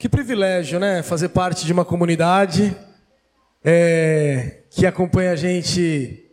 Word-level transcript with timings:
Que 0.00 0.08
privilégio, 0.08 0.80
né? 0.80 1.02
Fazer 1.02 1.28
parte 1.28 1.66
de 1.66 1.74
uma 1.74 1.84
comunidade 1.84 2.74
é, 3.62 4.62
que 4.70 4.86
acompanha 4.86 5.32
a 5.32 5.36
gente, 5.36 6.24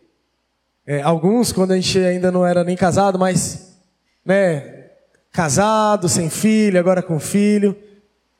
é, 0.86 1.02
alguns 1.02 1.52
quando 1.52 1.72
a 1.72 1.76
gente 1.76 1.98
ainda 1.98 2.32
não 2.32 2.46
era 2.46 2.64
nem 2.64 2.74
casado, 2.74 3.18
mas, 3.18 3.78
né, 4.24 4.86
casado, 5.30 6.08
sem 6.08 6.30
filho, 6.30 6.80
agora 6.80 7.02
com 7.02 7.20
filho. 7.20 7.76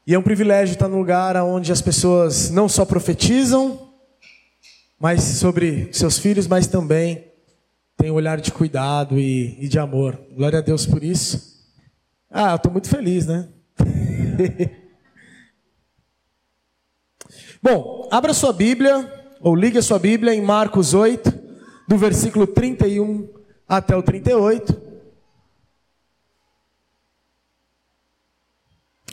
E 0.06 0.14
é 0.14 0.18
um 0.18 0.22
privilégio 0.22 0.72
estar 0.72 0.88
num 0.88 0.96
lugar 0.96 1.36
onde 1.42 1.72
as 1.72 1.82
pessoas 1.82 2.48
não 2.48 2.66
só 2.66 2.86
profetizam, 2.86 3.92
mas 4.98 5.22
sobre 5.22 5.90
seus 5.92 6.18
filhos, 6.18 6.46
mas 6.46 6.66
também 6.66 7.26
têm 7.98 8.10
um 8.10 8.14
olhar 8.14 8.40
de 8.40 8.50
cuidado 8.50 9.18
e, 9.18 9.62
e 9.62 9.68
de 9.68 9.78
amor. 9.78 10.18
Glória 10.34 10.60
a 10.60 10.62
Deus 10.62 10.86
por 10.86 11.04
isso. 11.04 11.66
Ah, 12.30 12.52
eu 12.52 12.56
estou 12.56 12.72
muito 12.72 12.88
feliz, 12.88 13.26
né? 13.26 13.46
Bom, 17.60 18.08
abra 18.08 18.32
sua 18.32 18.52
Bíblia, 18.52 19.12
ou 19.40 19.56
ligue 19.56 19.78
a 19.78 19.82
sua 19.82 19.98
Bíblia 19.98 20.32
em 20.32 20.40
Marcos 20.40 20.94
8, 20.94 21.32
do 21.88 21.98
versículo 21.98 22.46
31 22.46 23.28
até 23.68 23.96
o 23.96 24.02
38. 24.02 24.80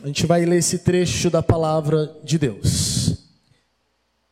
A 0.00 0.06
gente 0.06 0.26
vai 0.26 0.44
ler 0.44 0.58
esse 0.58 0.78
trecho 0.78 1.28
da 1.28 1.42
palavra 1.42 2.14
de 2.22 2.38
Deus. 2.38 3.34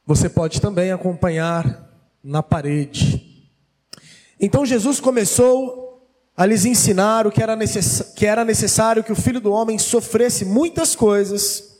Você 0.06 0.28
pode 0.28 0.60
também 0.60 0.92
acompanhar 0.92 1.90
na 2.22 2.40
parede. 2.40 3.50
Então 4.38 4.64
Jesus 4.64 5.00
começou 5.00 6.08
a 6.36 6.46
lhes 6.46 6.64
ensinar 6.64 7.26
o 7.26 7.32
que 7.32 7.42
era, 7.42 7.56
que 8.14 8.26
era 8.26 8.44
necessário 8.44 9.02
que 9.02 9.12
o 9.12 9.16
filho 9.16 9.40
do 9.40 9.50
homem 9.50 9.76
sofresse 9.76 10.44
muitas 10.44 10.94
coisas 10.94 11.73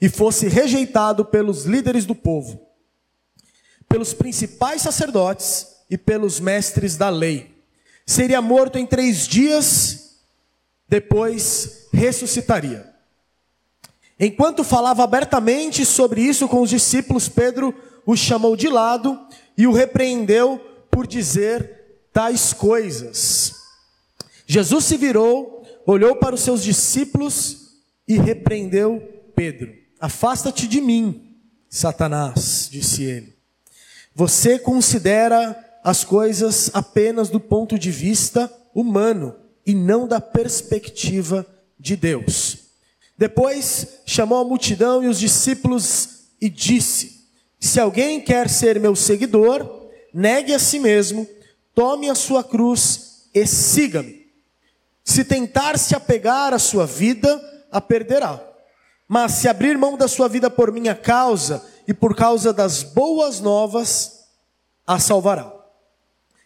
e 0.00 0.08
fosse 0.08 0.48
rejeitado 0.48 1.24
pelos 1.24 1.64
líderes 1.64 2.06
do 2.06 2.14
povo, 2.14 2.60
pelos 3.88 4.12
principais 4.12 4.82
sacerdotes 4.82 5.66
e 5.90 5.98
pelos 5.98 6.40
mestres 6.40 6.96
da 6.96 7.08
lei. 7.08 7.54
Seria 8.06 8.40
morto 8.40 8.78
em 8.78 8.86
três 8.86 9.26
dias, 9.26 10.20
depois 10.88 11.88
ressuscitaria. 11.92 12.88
Enquanto 14.18 14.64
falava 14.64 15.02
abertamente 15.02 15.84
sobre 15.84 16.20
isso 16.20 16.48
com 16.48 16.60
os 16.60 16.70
discípulos, 16.70 17.28
Pedro 17.28 17.74
o 18.04 18.16
chamou 18.16 18.56
de 18.56 18.68
lado 18.68 19.18
e 19.56 19.66
o 19.66 19.72
repreendeu 19.72 20.58
por 20.90 21.06
dizer 21.06 22.08
tais 22.12 22.52
coisas. 22.52 23.54
Jesus 24.46 24.84
se 24.84 24.96
virou, 24.96 25.64
olhou 25.86 26.16
para 26.16 26.34
os 26.34 26.40
seus 26.40 26.62
discípulos 26.62 27.70
e 28.06 28.18
repreendeu 28.18 29.19
Pedro. 29.40 29.74
Afasta-te 29.98 30.68
de 30.68 30.82
mim, 30.82 31.34
Satanás, 31.66 32.68
disse 32.70 33.04
ele. 33.04 33.34
Você 34.14 34.58
considera 34.58 35.56
as 35.82 36.04
coisas 36.04 36.70
apenas 36.74 37.30
do 37.30 37.40
ponto 37.40 37.78
de 37.78 37.90
vista 37.90 38.52
humano 38.74 39.34
e 39.64 39.74
não 39.74 40.06
da 40.06 40.20
perspectiva 40.20 41.46
de 41.78 41.96
Deus. 41.96 42.58
Depois 43.16 44.00
chamou 44.04 44.36
a 44.36 44.44
multidão 44.44 45.02
e 45.02 45.06
os 45.06 45.18
discípulos 45.18 46.26
e 46.38 46.50
disse: 46.50 47.26
Se 47.58 47.80
alguém 47.80 48.20
quer 48.20 48.46
ser 48.46 48.78
meu 48.78 48.94
seguidor, 48.94 49.88
negue 50.12 50.52
a 50.52 50.58
si 50.58 50.78
mesmo, 50.78 51.26
tome 51.74 52.10
a 52.10 52.14
sua 52.14 52.44
cruz 52.44 53.30
e 53.32 53.46
siga-me. 53.46 54.26
Se 55.02 55.24
tentar 55.24 55.78
se 55.78 55.96
apegar 55.96 56.52
à 56.52 56.58
sua 56.58 56.86
vida, 56.86 57.40
a 57.72 57.80
perderá 57.80 58.49
mas 59.12 59.32
se 59.32 59.48
abrir 59.48 59.76
mão 59.76 59.96
da 59.96 60.06
sua 60.06 60.28
vida 60.28 60.48
por 60.48 60.70
minha 60.70 60.94
causa 60.94 61.68
e 61.88 61.92
por 61.92 62.14
causa 62.14 62.52
das 62.52 62.84
boas 62.84 63.40
novas, 63.40 64.28
a 64.86 65.00
salvará. 65.00 65.52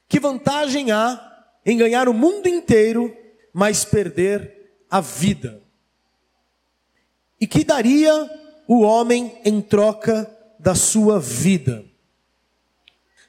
Que 0.08 0.18
vantagem 0.18 0.90
há 0.90 1.44
em 1.66 1.76
ganhar 1.76 2.08
o 2.08 2.14
mundo 2.14 2.46
inteiro, 2.48 3.14
mas 3.52 3.84
perder 3.84 4.80
a 4.90 4.98
vida? 4.98 5.60
E 7.38 7.46
que 7.46 7.64
daria 7.64 8.30
o 8.66 8.80
homem 8.80 9.38
em 9.44 9.60
troca 9.60 10.26
da 10.58 10.74
sua 10.74 11.20
vida? 11.20 11.84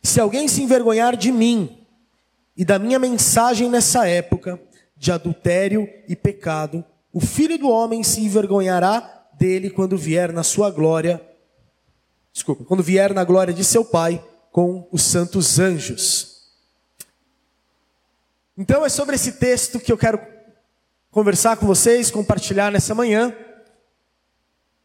Se 0.01 0.21
alguém 0.21 0.47
se 0.47 0.63
envergonhar 0.63 1.17
de 1.17 1.33
mim 1.33 1.85
e 2.55 2.63
da 2.63 2.79
minha 2.79 2.97
mensagem 2.97 3.69
nessa 3.69 4.07
época 4.07 4.57
de 4.95 5.11
adultério 5.11 5.89
e 6.07 6.15
pecado, 6.15 6.85
o 7.11 7.19
filho 7.19 7.57
do 7.57 7.67
homem 7.67 8.01
se 8.01 8.21
envergonhará 8.21 9.14
dele 9.37 9.69
quando 9.69 9.97
vier 9.97 10.31
na 10.31 10.43
sua 10.43 10.71
glória, 10.71 11.21
desculpa, 12.31 12.63
quando 12.63 12.83
vier 12.83 13.13
na 13.13 13.23
glória 13.23 13.53
de 13.53 13.63
seu 13.63 13.83
Pai 13.83 14.23
com 14.51 14.87
os 14.91 15.03
santos 15.03 15.59
anjos. 15.59 16.35
Então 18.57 18.85
é 18.85 18.89
sobre 18.89 19.15
esse 19.15 19.33
texto 19.33 19.79
que 19.79 19.91
eu 19.91 19.97
quero 19.97 20.19
conversar 21.11 21.57
com 21.57 21.65
vocês, 21.65 22.09
compartilhar 22.09 22.71
nessa 22.71 22.95
manhã. 22.95 23.35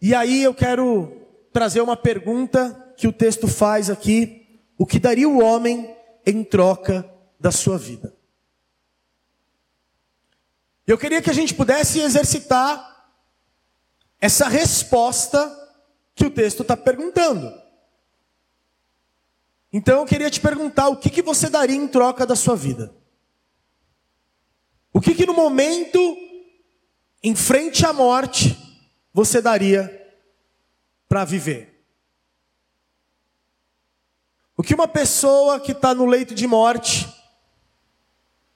E 0.02 0.14
aí 0.14 0.42
eu 0.42 0.54
quero 0.54 1.12
trazer 1.52 1.80
uma 1.80 1.96
pergunta 1.96 2.94
que 2.96 3.06
o 3.06 3.12
texto 3.12 3.46
faz 3.46 3.88
aqui: 3.88 4.60
o 4.76 4.84
que 4.84 4.98
daria 4.98 5.28
o 5.28 5.42
homem 5.42 5.94
em 6.26 6.42
troca 6.42 7.08
da 7.38 7.52
sua 7.52 7.78
vida? 7.78 8.14
Eu 10.86 10.98
queria 10.98 11.22
que 11.22 11.30
a 11.30 11.34
gente 11.34 11.54
pudesse 11.54 12.00
exercitar 12.00 12.89
essa 14.20 14.48
resposta 14.48 15.56
que 16.14 16.26
o 16.26 16.30
texto 16.30 16.62
está 16.62 16.76
perguntando. 16.76 17.52
Então 19.72 20.00
eu 20.00 20.06
queria 20.06 20.30
te 20.30 20.40
perguntar: 20.40 20.88
o 20.88 20.96
que, 20.96 21.08
que 21.08 21.22
você 21.22 21.48
daria 21.48 21.76
em 21.76 21.88
troca 21.88 22.26
da 22.26 22.36
sua 22.36 22.54
vida? 22.54 22.94
O 24.92 25.00
que, 25.00 25.14
que 25.14 25.24
no 25.24 25.32
momento, 25.32 25.98
em 27.22 27.34
frente 27.34 27.86
à 27.86 27.92
morte, 27.92 28.58
você 29.12 29.40
daria 29.40 29.96
para 31.08 31.24
viver? 31.24 31.70
O 34.56 34.62
que 34.62 34.74
uma 34.74 34.88
pessoa 34.88 35.58
que 35.58 35.72
está 35.72 35.94
no 35.94 36.04
leito 36.04 36.34
de 36.34 36.46
morte, 36.46 37.08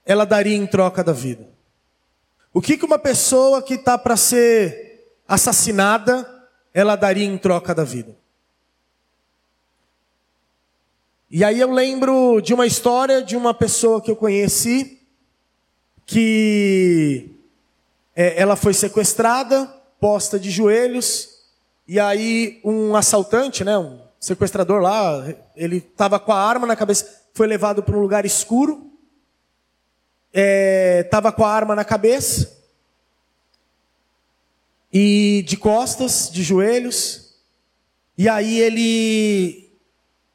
ela 0.04 0.26
daria 0.26 0.54
em 0.54 0.66
troca 0.66 1.02
da 1.02 1.12
vida? 1.12 1.48
O 2.52 2.60
que, 2.60 2.76
que 2.76 2.84
uma 2.84 2.98
pessoa 2.98 3.62
que 3.62 3.74
está 3.74 3.96
para 3.96 4.16
ser 4.16 4.83
assassinada, 5.26 6.28
ela 6.72 6.96
daria 6.96 7.24
em 7.24 7.38
troca 7.38 7.74
da 7.74 7.84
vida. 7.84 8.16
E 11.30 11.42
aí 11.42 11.58
eu 11.58 11.70
lembro 11.72 12.40
de 12.40 12.54
uma 12.54 12.66
história 12.66 13.22
de 13.22 13.36
uma 13.36 13.52
pessoa 13.52 14.00
que 14.00 14.10
eu 14.10 14.16
conheci, 14.16 15.00
que 16.06 17.30
é, 18.14 18.40
ela 18.40 18.54
foi 18.54 18.72
sequestrada, 18.72 19.66
posta 19.98 20.38
de 20.38 20.50
joelhos, 20.50 21.30
e 21.88 21.98
aí 21.98 22.60
um 22.64 22.94
assaltante, 22.94 23.64
né, 23.64 23.76
um 23.76 23.98
sequestrador 24.20 24.80
lá, 24.80 25.26
ele 25.56 25.78
estava 25.78 26.20
com 26.20 26.30
a 26.32 26.40
arma 26.40 26.66
na 26.66 26.76
cabeça, 26.76 27.22
foi 27.34 27.46
levado 27.46 27.82
para 27.82 27.96
um 27.96 28.00
lugar 28.00 28.24
escuro, 28.24 28.90
estava 30.32 31.30
é, 31.30 31.32
com 31.32 31.44
a 31.44 31.50
arma 31.50 31.74
na 31.74 31.84
cabeça, 31.84 32.53
e 34.94 35.42
de 35.44 35.56
costas, 35.56 36.30
de 36.32 36.44
joelhos. 36.44 37.34
E 38.16 38.28
aí 38.28 38.60
ele 38.60 39.72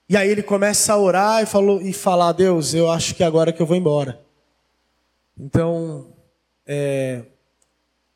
e 0.09 0.17
aí 0.17 0.27
ele 0.27 0.43
começa 0.43 0.91
a 0.91 0.97
orar 0.97 1.41
e 1.41 1.45
falou 1.45 1.81
e 1.81 1.93
falar: 1.93 2.33
Deus, 2.33 2.73
eu 2.73 2.91
acho 2.91 3.15
que 3.15 3.23
é 3.23 3.25
agora 3.25 3.53
que 3.53 3.61
eu 3.61 3.65
vou 3.65 3.77
embora. 3.77 4.19
Então, 5.39 6.07
é, 6.67 7.23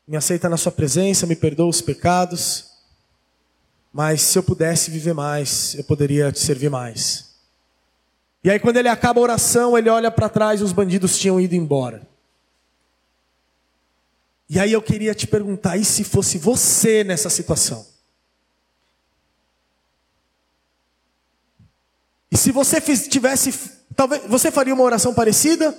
me 0.06 0.18
aceita 0.18 0.46
na 0.50 0.58
sua 0.58 0.70
presença, 0.70 1.26
me 1.26 1.34
perdoa 1.34 1.68
os 1.68 1.80
pecados. 1.80 2.72
Mas 3.90 4.20
se 4.20 4.36
eu 4.36 4.42
pudesse 4.42 4.90
viver 4.90 5.14
mais, 5.14 5.74
eu 5.76 5.84
poderia 5.84 6.30
te 6.30 6.40
servir 6.40 6.68
mais. 6.68 7.32
E 8.42 8.50
aí 8.50 8.58
quando 8.58 8.76
ele 8.76 8.88
acaba 8.88 9.18
a 9.20 9.22
oração, 9.22 9.78
ele 9.78 9.88
olha 9.88 10.10
para 10.10 10.28
trás 10.28 10.60
e 10.60 10.64
os 10.64 10.72
bandidos 10.72 11.18
tinham 11.18 11.40
ido 11.40 11.54
embora. 11.54 12.06
E 14.48 14.60
aí 14.60 14.72
eu 14.72 14.82
queria 14.82 15.14
te 15.14 15.26
perguntar: 15.26 15.76
e 15.76 15.84
se 15.84 16.04
fosse 16.04 16.38
você 16.38 17.02
nessa 17.02 17.30
situação? 17.30 17.86
E 22.30 22.36
se 22.36 22.50
você 22.50 22.80
tivesse, 22.80 23.52
talvez 23.94 24.24
você 24.26 24.50
faria 24.50 24.74
uma 24.74 24.82
oração 24.82 25.14
parecida? 25.14 25.76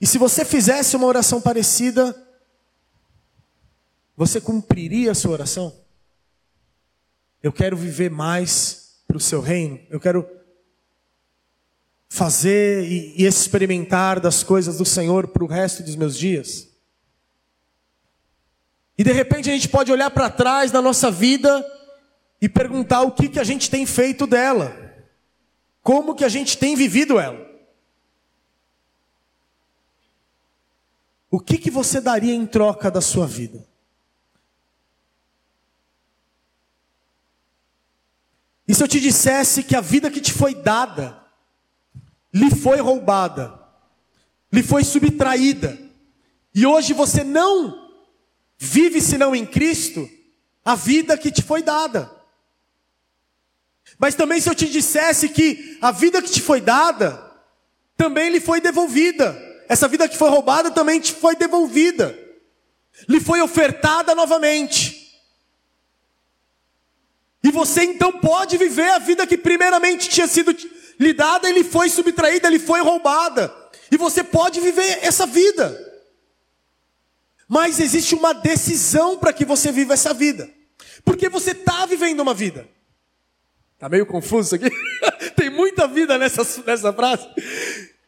E 0.00 0.06
se 0.06 0.18
você 0.18 0.44
fizesse 0.44 0.96
uma 0.96 1.06
oração 1.06 1.40
parecida, 1.40 2.16
você 4.16 4.40
cumpriria 4.40 5.12
a 5.12 5.14
sua 5.14 5.32
oração? 5.32 5.74
Eu 7.42 7.52
quero 7.52 7.76
viver 7.76 8.10
mais 8.10 9.00
para 9.06 9.16
o 9.16 9.20
seu 9.20 9.40
reino. 9.40 9.78
Eu 9.90 10.00
quero 10.00 10.28
fazer 12.08 12.84
e, 12.84 13.24
experimentar 13.24 14.20
das 14.20 14.42
coisas 14.42 14.78
do 14.78 14.84
Senhor 14.84 15.28
para 15.28 15.44
o 15.44 15.48
resto 15.48 15.82
dos 15.82 15.96
meus 15.96 16.16
dias. 16.16 16.68
E 18.96 19.02
de 19.02 19.12
repente 19.12 19.50
a 19.50 19.52
gente 19.52 19.68
pode 19.68 19.90
olhar 19.90 20.10
para 20.10 20.30
trás 20.30 20.70
na 20.70 20.80
nossa 20.80 21.10
vida 21.10 21.64
e 22.40 22.48
perguntar 22.48 23.02
o 23.02 23.12
que, 23.12 23.28
que 23.28 23.40
a 23.40 23.44
gente 23.44 23.70
tem 23.70 23.84
feito 23.84 24.26
dela. 24.26 24.76
Como 25.82 26.14
que 26.14 26.24
a 26.24 26.28
gente 26.28 26.56
tem 26.56 26.76
vivido 26.76 27.18
ela. 27.18 27.44
O 31.30 31.40
que, 31.40 31.58
que 31.58 31.70
você 31.70 32.00
daria 32.00 32.32
em 32.32 32.46
troca 32.46 32.90
da 32.90 33.00
sua 33.00 33.26
vida? 33.26 33.66
E 38.66 38.74
se 38.74 38.82
eu 38.82 38.88
te 38.88 39.00
dissesse 39.00 39.62
que 39.62 39.76
a 39.76 39.80
vida 39.80 40.10
que 40.10 40.20
te 40.20 40.32
foi 40.32 40.54
dada, 40.54 41.22
lhe 42.32 42.50
foi 42.50 42.80
roubada, 42.80 43.60
lhe 44.50 44.62
foi 44.62 44.84
subtraída, 44.84 45.78
e 46.54 46.64
hoje 46.64 46.92
você 46.92 47.22
não 47.22 47.83
vive 48.64 49.00
senão 49.00 49.36
em 49.36 49.44
Cristo, 49.44 50.08
a 50.64 50.74
vida 50.74 51.18
que 51.18 51.30
te 51.30 51.42
foi 51.42 51.62
dada. 51.62 52.10
Mas 53.98 54.14
também 54.14 54.40
se 54.40 54.48
eu 54.48 54.54
te 54.54 54.66
dissesse 54.66 55.28
que 55.28 55.78
a 55.80 55.92
vida 55.92 56.22
que 56.22 56.30
te 56.30 56.40
foi 56.40 56.60
dada, 56.60 57.30
também 57.96 58.30
lhe 58.30 58.40
foi 58.40 58.60
devolvida. 58.60 59.36
Essa 59.68 59.86
vida 59.86 60.08
que 60.08 60.16
foi 60.16 60.30
roubada 60.30 60.70
também 60.70 60.98
te 60.98 61.12
foi 61.12 61.36
devolvida. 61.36 62.18
Lhe 63.08 63.20
foi 63.20 63.40
ofertada 63.40 64.14
novamente. 64.14 65.04
E 67.42 67.50
você 67.50 67.84
então 67.84 68.12
pode 68.12 68.56
viver 68.56 68.90
a 68.90 68.98
vida 68.98 69.26
que 69.26 69.36
primeiramente 69.36 70.08
tinha 70.08 70.26
sido 70.26 70.56
lhe 70.98 71.12
dada, 71.12 71.48
ele 71.48 71.62
foi 71.62 71.90
subtraída, 71.90 72.48
ele 72.48 72.58
foi 72.58 72.80
roubada. 72.80 73.54
E 73.90 73.96
você 73.96 74.24
pode 74.24 74.60
viver 74.60 75.00
essa 75.02 75.26
vida. 75.26 75.93
Mas 77.48 77.80
existe 77.80 78.14
uma 78.14 78.32
decisão 78.32 79.18
para 79.18 79.32
que 79.32 79.44
você 79.44 79.70
viva 79.70 79.94
essa 79.94 80.14
vida. 80.14 80.50
Porque 81.04 81.28
você 81.28 81.50
está 81.50 81.84
vivendo 81.86 82.20
uma 82.20 82.34
vida. 82.34 82.68
Está 83.74 83.88
meio 83.88 84.06
confuso 84.06 84.54
aqui? 84.54 84.70
Tem 85.36 85.50
muita 85.50 85.86
vida 85.86 86.16
nessa, 86.16 86.42
nessa 86.64 86.92
frase. 86.92 87.26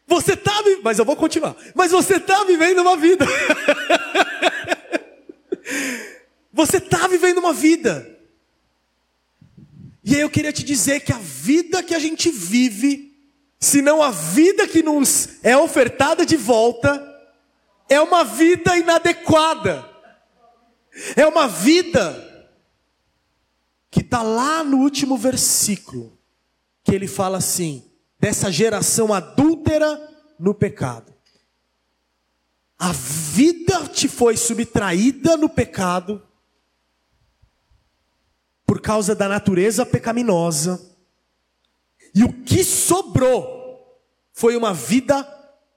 Você 0.06 0.32
está 0.32 0.52
mas 0.82 0.98
eu 0.98 1.04
vou 1.04 1.16
continuar. 1.16 1.56
Mas 1.74 1.90
você 1.90 2.16
está 2.16 2.44
vivendo 2.44 2.80
uma 2.80 2.96
vida. 2.96 3.26
você 6.52 6.78
está 6.78 7.06
vivendo 7.08 7.38
uma 7.38 7.52
vida. 7.52 8.14
E 10.04 10.14
aí 10.14 10.20
eu 10.20 10.30
queria 10.30 10.52
te 10.52 10.64
dizer 10.64 11.00
que 11.00 11.12
a 11.12 11.18
vida 11.18 11.82
que 11.82 11.94
a 11.94 11.98
gente 11.98 12.30
vive, 12.30 13.12
se 13.58 13.82
não 13.82 14.00
a 14.00 14.12
vida 14.12 14.68
que 14.68 14.82
nos 14.82 15.30
é 15.42 15.56
ofertada 15.56 16.24
de 16.24 16.36
volta, 16.36 17.15
é 17.88 18.00
uma 18.00 18.24
vida 18.24 18.76
inadequada. 18.76 19.88
É 21.14 21.26
uma 21.26 21.46
vida 21.46 22.22
que 23.90 24.00
está 24.00 24.22
lá 24.22 24.64
no 24.64 24.78
último 24.78 25.16
versículo, 25.16 26.18
que 26.82 26.94
ele 26.94 27.06
fala 27.06 27.38
assim: 27.38 27.90
dessa 28.18 28.50
geração 28.50 29.12
adúltera 29.12 30.00
no 30.38 30.54
pecado. 30.54 31.14
A 32.78 32.92
vida 32.92 33.88
te 33.88 34.08
foi 34.08 34.36
subtraída 34.36 35.36
no 35.36 35.48
pecado, 35.48 36.22
por 38.66 38.80
causa 38.80 39.14
da 39.14 39.28
natureza 39.28 39.86
pecaminosa. 39.86 40.94
E 42.14 42.24
o 42.24 42.32
que 42.44 42.64
sobrou 42.64 44.00
foi 44.32 44.56
uma 44.56 44.72
vida 44.72 45.22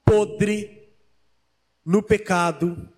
podre 0.04 0.79
no 1.90 2.00
pecado, 2.00 2.88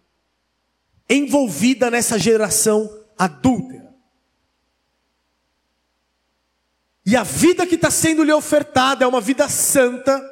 envolvida 1.09 1.91
nessa 1.91 2.19
geração 2.19 2.95
adúltera. 3.17 3.91
E 7.07 7.17
a 7.17 7.23
vida 7.23 7.67
que 7.67 7.77
está 7.77 7.91
sendo 7.91 8.23
lhe 8.23 8.33
ofertada 8.35 9.03
é 9.03 9.09
uma 9.09 9.21
vida 9.21 9.49
santa, 9.49 10.23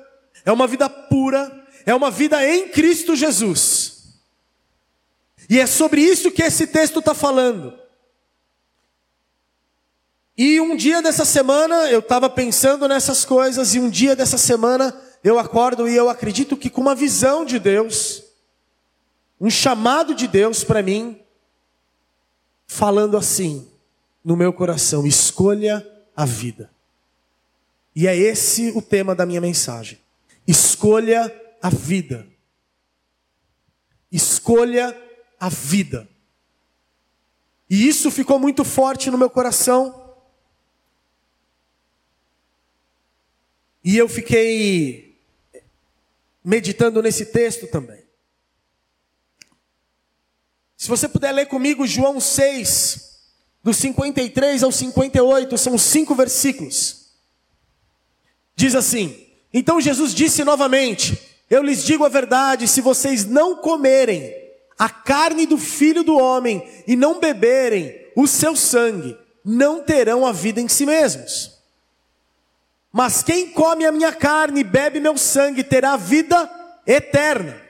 é 0.45 0.53
uma 0.53 0.67
vida 0.67 0.91
pura, 0.91 1.67
é 1.87 1.95
uma 1.95 2.11
vida 2.11 2.47
em 2.47 2.69
Cristo 2.69 3.17
Jesus. 3.17 4.21
E 5.49 5.59
é 5.59 5.67
sobre 5.67 6.03
isso 6.03 6.31
que 6.31 6.43
esse 6.43 6.67
texto 6.67 6.99
está 6.99 7.15
falando. 7.15 7.73
E 10.37 10.61
um 10.61 10.77
dia 10.77 11.01
dessa 11.01 11.25
semana 11.25 11.91
eu 11.91 12.01
estava 12.01 12.29
pensando 12.29 12.87
nessas 12.87 13.25
coisas, 13.25 13.75
e 13.75 13.81
um 13.81 13.89
dia 13.89 14.15
dessa 14.15 14.37
semana 14.37 14.95
eu 15.25 15.39
acordo 15.39 15.89
e 15.89 15.97
eu 15.97 16.11
acredito 16.11 16.59
que 16.59 16.69
com 16.69 16.83
uma 16.83 16.95
visão 16.95 17.43
de 17.43 17.59
Deus, 17.59 18.20
um 19.41 19.49
chamado 19.49 20.15
de 20.15 20.29
Deus 20.29 20.63
para 20.63 20.83
mim, 20.83 21.21
falando 22.67 23.17
assim 23.17 23.69
no 24.25 24.37
meu 24.37 24.53
coração: 24.53 25.07
escolha 25.07 25.87
a 26.15 26.25
vida. 26.25 26.71
E 27.95 28.07
é 28.07 28.17
esse 28.17 28.71
o 28.71 28.83
tema 28.83 29.15
da 29.15 29.27
minha 29.27 29.41
mensagem. 29.41 29.99
Escolha 30.47 31.35
a 31.61 31.71
vida. 31.71 32.27
Escolha 34.13 34.97
a 35.39 35.49
vida. 35.49 36.09
E 37.69 37.89
isso 37.89 38.11
ficou 38.11 38.39
muito 38.39 38.65
forte 38.65 39.11
no 39.11 39.19
meu 39.19 39.31
coração 39.31 40.01
E 43.83 43.97
eu 43.97 44.09
fiquei 44.09 45.19
meditando 46.45 47.03
nesse 47.03 47.27
texto 47.27 47.67
também. 47.67 48.00
Se 50.81 50.89
você 50.89 51.07
puder 51.07 51.31
ler 51.33 51.45
comigo 51.45 51.87
João 51.87 52.19
6, 52.19 53.19
do 53.63 53.75
53 53.75 54.63
ao 54.63 54.73
58, 54.73 55.59
são 55.59 55.77
cinco 55.77 56.15
versículos. 56.15 57.11
Diz 58.57 58.75
assim: 58.75 59.27
Então 59.53 59.79
Jesus 59.79 60.15
disse 60.15 60.43
novamente: 60.43 61.37
Eu 61.51 61.63
lhes 61.63 61.85
digo 61.85 62.03
a 62.03 62.09
verdade, 62.09 62.67
se 62.67 62.81
vocês 62.81 63.27
não 63.27 63.57
comerem 63.57 64.35
a 64.79 64.89
carne 64.89 65.45
do 65.45 65.59
filho 65.59 66.03
do 66.03 66.17
homem 66.17 66.67
e 66.87 66.97
não 66.97 67.21
beberem 67.21 67.95
o 68.17 68.27
seu 68.27 68.57
sangue, 68.57 69.19
não 69.45 69.83
terão 69.83 70.25
a 70.25 70.33
vida 70.33 70.63
em 70.63 70.69
si 70.69 70.87
mesmos. 70.87 71.59
Mas 72.91 73.23
quem 73.23 73.51
come 73.51 73.85
a 73.85 73.93
minha 73.93 74.15
carne 74.15 74.61
e 74.61 74.65
bebe 74.65 74.99
meu 74.99 75.19
sangue 75.19 75.63
terá 75.63 75.99
vida 75.99 76.51
eterna. 76.87 77.69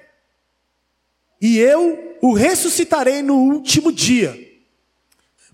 E 1.40 1.58
eu 1.58 2.16
o 2.20 2.32
ressuscitarei 2.32 3.22
no 3.22 3.34
último 3.34 3.90
dia. 3.90 4.38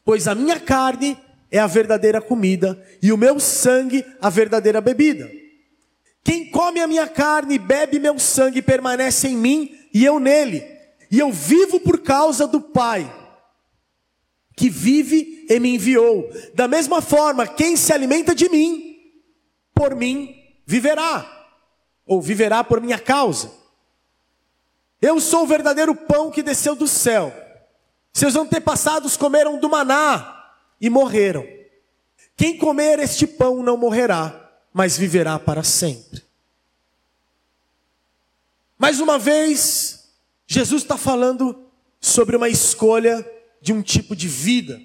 Pois 0.05 0.27
a 0.27 0.35
minha 0.35 0.59
carne 0.59 1.17
é 1.51 1.59
a 1.59 1.67
verdadeira 1.67 2.21
comida 2.21 2.83
e 3.01 3.13
o 3.13 3.17
meu 3.17 3.39
sangue 3.39 4.05
a 4.21 4.29
verdadeira 4.29 4.81
bebida. 4.81 5.31
Quem 6.25 6.51
come 6.51 6.81
a 6.81 6.89
minha 6.89 7.07
carne 7.07 7.55
e 7.55 7.59
bebe 7.59 8.01
meu 8.01 8.19
sangue 8.19 8.61
permanece 8.61 9.29
em 9.29 9.37
mim 9.37 9.79
e 9.95 10.05
eu 10.05 10.19
nele. 10.19 10.65
E 11.11 11.21
eu 11.21 11.31
vivo 11.31 11.79
por 11.79 12.03
causa 12.03 12.49
do 12.49 12.61
Pai, 12.61 13.09
que 14.57 14.69
vive 14.69 15.47
e 15.49 15.61
me 15.61 15.75
enviou. 15.75 16.29
Da 16.53 16.67
mesma 16.67 17.01
forma, 17.01 17.47
quem 17.47 17.77
se 17.77 17.93
alimenta 17.93 18.35
de 18.35 18.49
mim, 18.49 18.97
por 19.73 19.95
mim 19.95 20.35
viverá, 20.67 21.25
ou 22.05 22.21
viverá 22.21 22.65
por 22.65 22.81
minha 22.81 22.99
causa. 22.99 23.53
Eu 25.01 25.21
sou 25.21 25.43
o 25.43 25.47
verdadeiro 25.47 25.95
pão 25.95 26.31
que 26.31 26.43
desceu 26.43 26.75
do 26.75 26.89
céu. 26.89 27.35
Seus 28.13 28.35
antepassados 28.35 29.17
comeram 29.17 29.59
do 29.59 29.69
maná 29.69 30.55
e 30.81 30.89
morreram. 30.89 31.47
Quem 32.37 32.57
comer 32.57 32.99
este 32.99 33.27
pão 33.27 33.63
não 33.63 33.77
morrerá, 33.77 34.51
mas 34.73 34.97
viverá 34.97 35.39
para 35.39 35.63
sempre. 35.63 36.23
Mais 38.79 39.01
uma 39.01 39.19
vez, 39.19 40.11
Jesus 40.47 40.83
está 40.83 40.97
falando 40.97 41.67
sobre 42.01 42.37
uma 42.37 42.49
escolha 42.49 43.27
de 43.61 43.73
um 43.73 43.83
tipo 43.83 44.15
de 44.15 44.29
vida. 44.29 44.79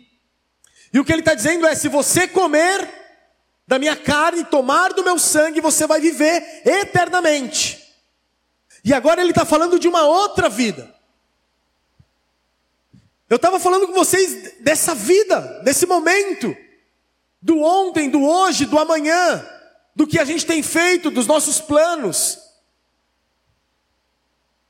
E 0.94 1.00
o 1.00 1.06
que 1.06 1.12
ele 1.12 1.22
está 1.22 1.34
dizendo 1.34 1.66
é: 1.66 1.76
se 1.76 1.88
você 1.88 2.28
comer 2.28 2.88
da 3.68 3.78
minha 3.78 3.96
carne, 3.96 4.44
tomar 4.44 4.94
do 4.94 5.04
meu 5.04 5.18
sangue, 5.20 5.62
você 5.62 5.86
vai 5.88 6.02
viver 6.02 6.62
eternamente. 6.66 7.81
E 8.84 8.94
agora 8.94 9.22
ele 9.22 9.32
está 9.32 9.46
falando 9.46 9.80
de 9.80 9.88
uma 9.88 10.04
outra 10.04 10.50
vida. 10.50 10.94
Eu 13.30 13.38
estava 13.38 13.60
falando 13.60 13.88
com 13.88 13.94
vocês 13.94 14.60
dessa 14.60 14.94
vida, 14.94 15.62
desse 15.64 15.86
momento, 15.86 16.56
do 17.42 17.62
ontem, 17.62 18.10
do 18.10 18.22
hoje, 18.22 18.66
do 18.66 18.78
amanhã, 18.78 19.48
do 19.96 20.06
que 20.06 20.20
a 20.20 20.26
gente 20.26 20.46
tem 20.46 20.62
feito, 20.62 21.10
dos 21.10 21.28
nossos 21.28 21.62
planos. 21.62 22.40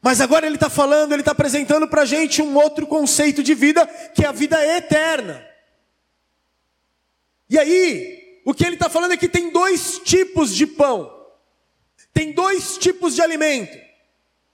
Mas 0.01 0.19
agora 0.19 0.45
ele 0.45 0.55
está 0.55 0.69
falando, 0.69 1.13
ele 1.13 1.21
está 1.21 1.31
apresentando 1.31 1.87
para 1.87 2.03
a 2.03 2.05
gente 2.05 2.41
um 2.41 2.55
outro 2.55 2.85
conceito 2.85 3.41
de 3.41 3.53
vida, 3.53 3.87
que 4.15 4.25
é 4.25 4.27
a 4.27 4.31
vida 4.31 4.63
eterna. 4.77 5.45
E 7.49 7.57
aí, 7.57 8.41
o 8.45 8.53
que 8.53 8.65
ele 8.65 8.75
está 8.75 8.89
falando 8.89 9.13
é 9.13 9.17
que 9.17 9.29
tem 9.29 9.51
dois 9.51 9.99
tipos 9.99 10.55
de 10.55 10.65
pão, 10.65 11.11
tem 12.13 12.31
dois 12.31 12.77
tipos 12.77 13.15
de 13.15 13.21
alimento. 13.21 13.90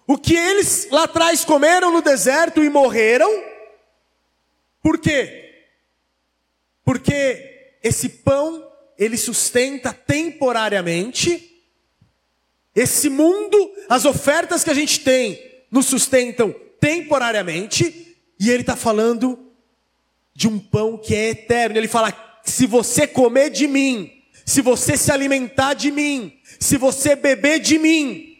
O 0.07 0.17
que 0.17 0.33
eles 0.33 0.87
lá 0.89 1.03
atrás 1.03 1.43
comeram 1.43 1.91
no 1.91 2.01
deserto 2.01 2.63
e 2.63 2.69
morreram, 2.69 3.29
Por 4.81 4.97
quê? 4.97 5.65
Porque 6.85 7.77
esse 7.83 8.07
pão, 8.07 8.65
ele 8.97 9.17
sustenta 9.17 9.91
temporariamente. 9.91 11.61
Esse 12.73 13.09
mundo, 13.09 13.71
as 13.89 14.05
ofertas 14.05 14.63
que 14.63 14.69
a 14.69 14.73
gente 14.73 15.01
tem, 15.01 15.37
nos 15.69 15.87
sustentam 15.87 16.55
temporariamente. 16.79 18.15
E 18.39 18.49
ele 18.49 18.61
está 18.61 18.77
falando 18.77 19.51
de 20.33 20.47
um 20.47 20.57
pão 20.57 20.97
que 20.97 21.13
é 21.13 21.31
eterno. 21.31 21.77
Ele 21.77 21.89
fala: 21.89 22.39
se 22.45 22.65
você 22.65 23.05
comer 23.05 23.49
de 23.49 23.67
mim, 23.67 24.23
se 24.45 24.61
você 24.61 24.95
se 24.95 25.11
alimentar 25.11 25.73
de 25.73 25.91
mim, 25.91 26.39
se 26.57 26.77
você 26.77 27.13
beber 27.13 27.59
de 27.59 27.77
mim, 27.77 28.36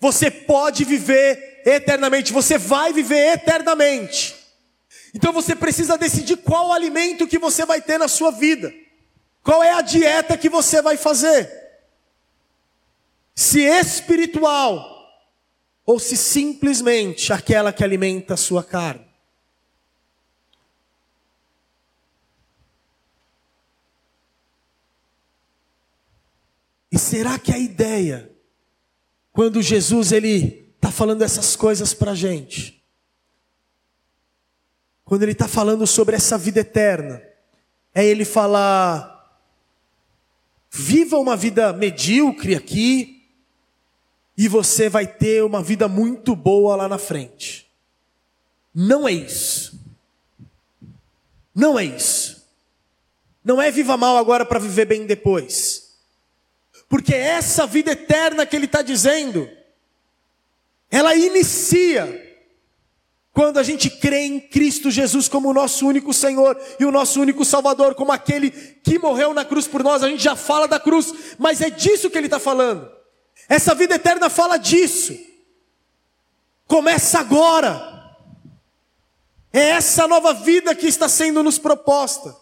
você 0.00 0.30
pode 0.30 0.84
viver 0.84 1.62
eternamente, 1.64 2.32
você 2.32 2.58
vai 2.58 2.92
viver 2.92 3.34
eternamente. 3.34 4.34
Então 5.14 5.32
você 5.32 5.56
precisa 5.56 5.96
decidir 5.96 6.36
qual 6.36 6.72
alimento 6.72 7.26
que 7.26 7.38
você 7.38 7.64
vai 7.64 7.80
ter 7.80 7.98
na 7.98 8.08
sua 8.08 8.30
vida. 8.30 8.72
Qual 9.42 9.62
é 9.62 9.72
a 9.72 9.80
dieta 9.80 10.36
que 10.36 10.48
você 10.48 10.82
vai 10.82 10.96
fazer? 10.96 11.50
Se 13.34 13.60
espiritual 13.60 14.94
ou 15.84 15.98
se 15.98 16.16
simplesmente 16.16 17.32
aquela 17.32 17.72
que 17.72 17.84
alimenta 17.84 18.34
a 18.34 18.36
sua 18.36 18.62
carne. 18.62 19.06
E 26.90 26.98
será 26.98 27.38
que 27.38 27.52
a 27.52 27.58
ideia, 27.58 28.30
quando 29.36 29.60
Jesus 29.60 30.12
ele 30.12 30.66
está 30.76 30.90
falando 30.90 31.20
essas 31.20 31.54
coisas 31.54 31.92
para 31.92 32.12
a 32.12 32.14
gente, 32.14 32.82
quando 35.04 35.24
ele 35.24 35.32
está 35.32 35.46
falando 35.46 35.86
sobre 35.86 36.16
essa 36.16 36.38
vida 36.38 36.60
eterna, 36.60 37.22
é 37.94 38.02
ele 38.02 38.24
falar: 38.24 39.38
viva 40.70 41.18
uma 41.18 41.36
vida 41.36 41.70
medíocre 41.74 42.54
aqui, 42.54 43.28
e 44.38 44.48
você 44.48 44.88
vai 44.88 45.06
ter 45.06 45.44
uma 45.44 45.62
vida 45.62 45.86
muito 45.86 46.34
boa 46.34 46.74
lá 46.74 46.88
na 46.88 46.96
frente. 46.96 47.70
Não 48.74 49.06
é 49.06 49.12
isso. 49.12 49.78
Não 51.54 51.78
é 51.78 51.84
isso. 51.84 52.42
Não 53.44 53.60
é 53.60 53.70
viva 53.70 53.98
mal 53.98 54.16
agora 54.16 54.46
para 54.46 54.58
viver 54.58 54.86
bem 54.86 55.04
depois. 55.04 55.85
Porque 56.88 57.14
essa 57.14 57.66
vida 57.66 57.92
eterna 57.92 58.46
que 58.46 58.54
ele 58.54 58.66
está 58.66 58.82
dizendo, 58.82 59.48
ela 60.90 61.14
inicia 61.14 62.24
quando 63.32 63.58
a 63.58 63.62
gente 63.62 63.90
crê 63.90 64.20
em 64.20 64.40
Cristo 64.40 64.90
Jesus 64.90 65.28
como 65.28 65.50
o 65.50 65.52
nosso 65.52 65.86
único 65.86 66.14
Senhor 66.14 66.58
e 66.80 66.86
o 66.86 66.90
nosso 66.90 67.20
único 67.20 67.44
Salvador, 67.44 67.94
como 67.94 68.10
aquele 68.10 68.50
que 68.50 68.98
morreu 68.98 69.34
na 69.34 69.44
cruz 69.44 69.66
por 69.66 69.84
nós. 69.84 70.02
A 70.02 70.08
gente 70.08 70.22
já 70.22 70.34
fala 70.34 70.66
da 70.66 70.80
cruz, 70.80 71.12
mas 71.38 71.60
é 71.60 71.68
disso 71.68 72.08
que 72.08 72.16
ele 72.16 72.28
está 72.28 72.38
falando. 72.38 72.90
Essa 73.48 73.74
vida 73.74 73.96
eterna 73.96 74.30
fala 74.30 74.56
disso. 74.56 75.14
Começa 76.66 77.18
agora. 77.20 78.16
É 79.52 79.70
essa 79.70 80.08
nova 80.08 80.32
vida 80.32 80.74
que 80.74 80.86
está 80.86 81.08
sendo 81.08 81.42
nos 81.42 81.58
proposta. 81.58 82.34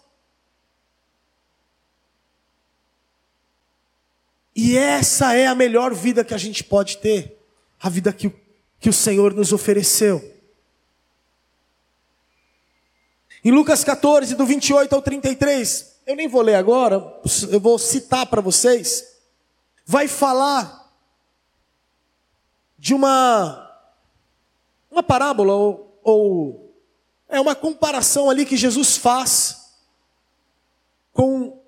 E 4.54 4.76
essa 4.76 5.34
é 5.34 5.46
a 5.46 5.54
melhor 5.54 5.92
vida 5.92 6.24
que 6.24 6.32
a 6.32 6.38
gente 6.38 6.62
pode 6.62 6.98
ter, 6.98 7.44
a 7.80 7.88
vida 7.88 8.12
que, 8.12 8.32
que 8.78 8.88
o 8.88 8.92
Senhor 8.92 9.34
nos 9.34 9.52
ofereceu. 9.52 10.32
Em 13.44 13.50
Lucas 13.50 13.82
14, 13.82 14.36
do 14.36 14.46
28 14.46 14.94
ao 14.94 15.02
33, 15.02 15.96
eu 16.06 16.14
nem 16.14 16.28
vou 16.28 16.40
ler 16.40 16.54
agora, 16.54 16.94
eu 17.50 17.60
vou 17.60 17.78
citar 17.78 18.26
para 18.26 18.40
vocês, 18.40 19.04
vai 19.84 20.06
falar 20.06 20.92
de 22.78 22.94
uma, 22.94 23.70
uma 24.90 25.02
parábola, 25.02 25.52
ou, 25.52 26.00
ou 26.02 26.74
é 27.28 27.40
uma 27.40 27.54
comparação 27.54 28.30
ali 28.30 28.46
que 28.46 28.56
Jesus 28.56 28.96
faz 28.96 29.74
com 31.12 31.60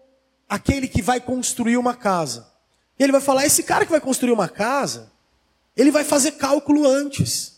aquele 0.49 0.87
que 0.87 1.03
vai 1.03 1.21
construir 1.21 1.77
uma 1.77 1.95
casa. 1.95 2.56
E 2.99 3.03
ele 3.03 3.13
vai 3.13 3.21
falar: 3.21 3.47
esse 3.47 3.63
cara 3.63 3.85
que 3.85 3.91
vai 3.91 4.01
construir 4.01 4.33
uma 4.33 4.49
casa, 4.49 5.13
ele 5.77 5.91
vai 5.91 6.05
fazer 6.05 6.33
cálculo 6.33 6.87
antes. 6.87 7.57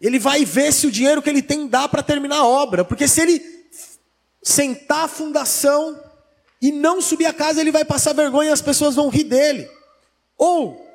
Ele 0.00 0.18
vai 0.18 0.44
ver 0.44 0.72
se 0.72 0.86
o 0.86 0.92
dinheiro 0.92 1.20
que 1.20 1.28
ele 1.28 1.42
tem 1.42 1.66
dá 1.66 1.88
para 1.88 2.02
terminar 2.02 2.36
a 2.36 2.46
obra. 2.46 2.84
Porque 2.84 3.08
se 3.08 3.20
ele 3.20 3.42
sentar 4.42 5.04
a 5.04 5.08
fundação 5.08 6.00
e 6.62 6.70
não 6.70 7.00
subir 7.00 7.26
a 7.26 7.32
casa, 7.32 7.60
ele 7.60 7.72
vai 7.72 7.84
passar 7.84 8.12
vergonha 8.12 8.50
e 8.50 8.52
as 8.52 8.62
pessoas 8.62 8.94
vão 8.94 9.08
rir 9.08 9.24
dele. 9.24 9.68
Ou, 10.36 10.88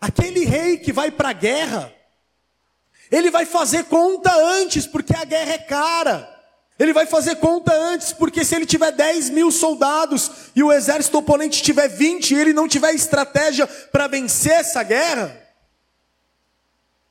aquele 0.00 0.44
rei 0.44 0.78
que 0.78 0.92
vai 0.92 1.10
para 1.10 1.28
a 1.28 1.34
guerra, 1.34 1.92
ele 3.10 3.30
vai 3.30 3.44
fazer 3.44 3.84
conta 3.84 4.34
antes, 4.34 4.86
porque 4.86 5.14
a 5.14 5.24
guerra 5.24 5.52
é 5.52 5.58
cara. 5.58 6.35
Ele 6.78 6.92
vai 6.92 7.06
fazer 7.06 7.36
conta 7.36 7.72
antes, 7.72 8.12
porque 8.12 8.44
se 8.44 8.54
ele 8.54 8.66
tiver 8.66 8.92
10 8.92 9.30
mil 9.30 9.50
soldados 9.50 10.50
e 10.54 10.62
o 10.62 10.70
exército 10.70 11.16
oponente 11.16 11.62
tiver 11.62 11.88
20 11.88 12.32
e 12.32 12.38
ele 12.38 12.52
não 12.52 12.68
tiver 12.68 12.92
estratégia 12.94 13.66
para 13.66 14.06
vencer 14.06 14.52
essa 14.52 14.82
guerra, 14.82 15.34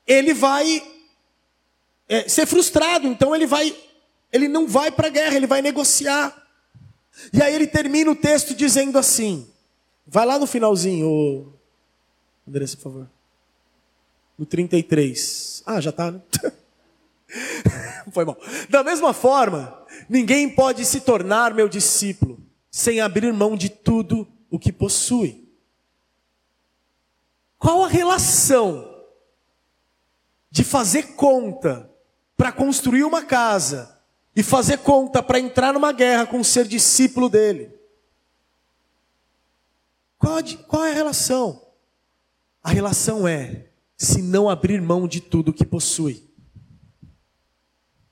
ele 0.06 0.34
vai 0.36 0.84
é, 2.08 2.30
ser 2.30 2.46
frustrado. 2.46 3.08
Então 3.08 3.36
ele 3.36 3.48
vai, 3.48 3.76
ele 4.32 4.48
não 4.48 4.68
vai 4.68 4.92
para 4.92 5.08
a 5.08 5.12
guerra, 5.12 5.36
ele 5.36 5.48
vai 5.48 5.64
negociar. 5.64 6.46
E 7.34 7.42
aí 7.42 7.56
ele 7.56 7.66
termina 7.66 8.12
o 8.12 8.16
texto 8.16 8.54
dizendo 8.54 9.00
assim: 9.00 9.50
vai 10.06 10.26
lá 10.26 10.38
no 10.38 10.46
finalzinho, 10.46 11.10
ô... 11.10 11.54
Andressa, 12.48 12.78
por 12.78 12.84
favor. 12.84 13.10
No 14.38 14.46
33. 14.46 15.64
Ah, 15.66 15.82
já 15.82 15.90
está, 15.90 16.12
né? 16.12 16.22
Foi 18.12 18.26
bom. 18.26 18.36
Da 18.70 18.84
mesma 18.84 19.14
forma, 19.14 19.86
ninguém 20.10 20.50
pode 20.50 20.86
se 20.86 21.02
tornar 21.02 21.54
meu 21.54 21.68
discípulo 21.68 22.40
sem 22.72 23.00
abrir 23.00 23.32
mão 23.34 23.56
de 23.56 23.70
tudo 23.70 24.28
o 24.50 24.60
que 24.60 24.72
possui. 24.72 25.48
Qual 27.58 27.84
a 27.84 27.88
relação 27.88 28.94
de 30.52 30.64
fazer 30.64 31.16
conta 31.16 31.90
para 32.38 32.52
construir 32.52 33.04
uma 33.04 33.24
casa 33.24 34.00
e 34.36 34.44
fazer 34.44 34.80
conta 34.80 35.24
para 35.24 35.40
entrar 35.40 35.74
numa 35.74 35.92
guerra 35.92 36.26
com 36.26 36.44
ser 36.44 36.68
discípulo 36.68 37.30
dele? 37.30 37.74
Qual, 40.18 40.38
qual 40.68 40.86
é 40.86 40.92
a 40.92 40.96
relação? 40.96 41.62
A 42.64 42.70
relação 42.70 43.28
é 43.28 43.68
se 43.98 44.22
não 44.22 44.50
abrir 44.50 44.82
mão 44.82 45.08
de 45.08 45.22
tudo 45.22 45.54
que 45.54 45.66
possui. 45.66 46.26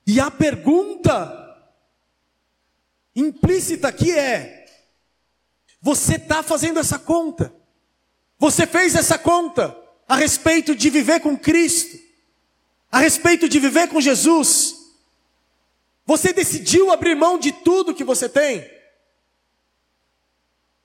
E 0.06 0.20
a 0.20 0.30
pergunta 0.30 1.40
implícita 3.14 3.88
aqui 3.88 4.10
é: 4.12 4.66
você 5.80 6.16
está 6.16 6.42
fazendo 6.42 6.78
essa 6.78 6.98
conta? 6.98 7.54
Você 8.38 8.66
fez 8.66 8.94
essa 8.94 9.18
conta 9.18 9.76
a 10.08 10.16
respeito 10.16 10.74
de 10.74 10.90
viver 10.90 11.20
com 11.20 11.36
Cristo? 11.36 11.98
A 12.90 12.98
respeito 12.98 13.48
de 13.48 13.58
viver 13.58 13.88
com 13.88 14.00
Jesus? 14.00 14.76
Você 16.06 16.32
decidiu 16.32 16.90
abrir 16.90 17.14
mão 17.14 17.38
de 17.38 17.50
tudo 17.50 17.94
que 17.94 18.04
você 18.04 18.28
tem? 18.28 18.70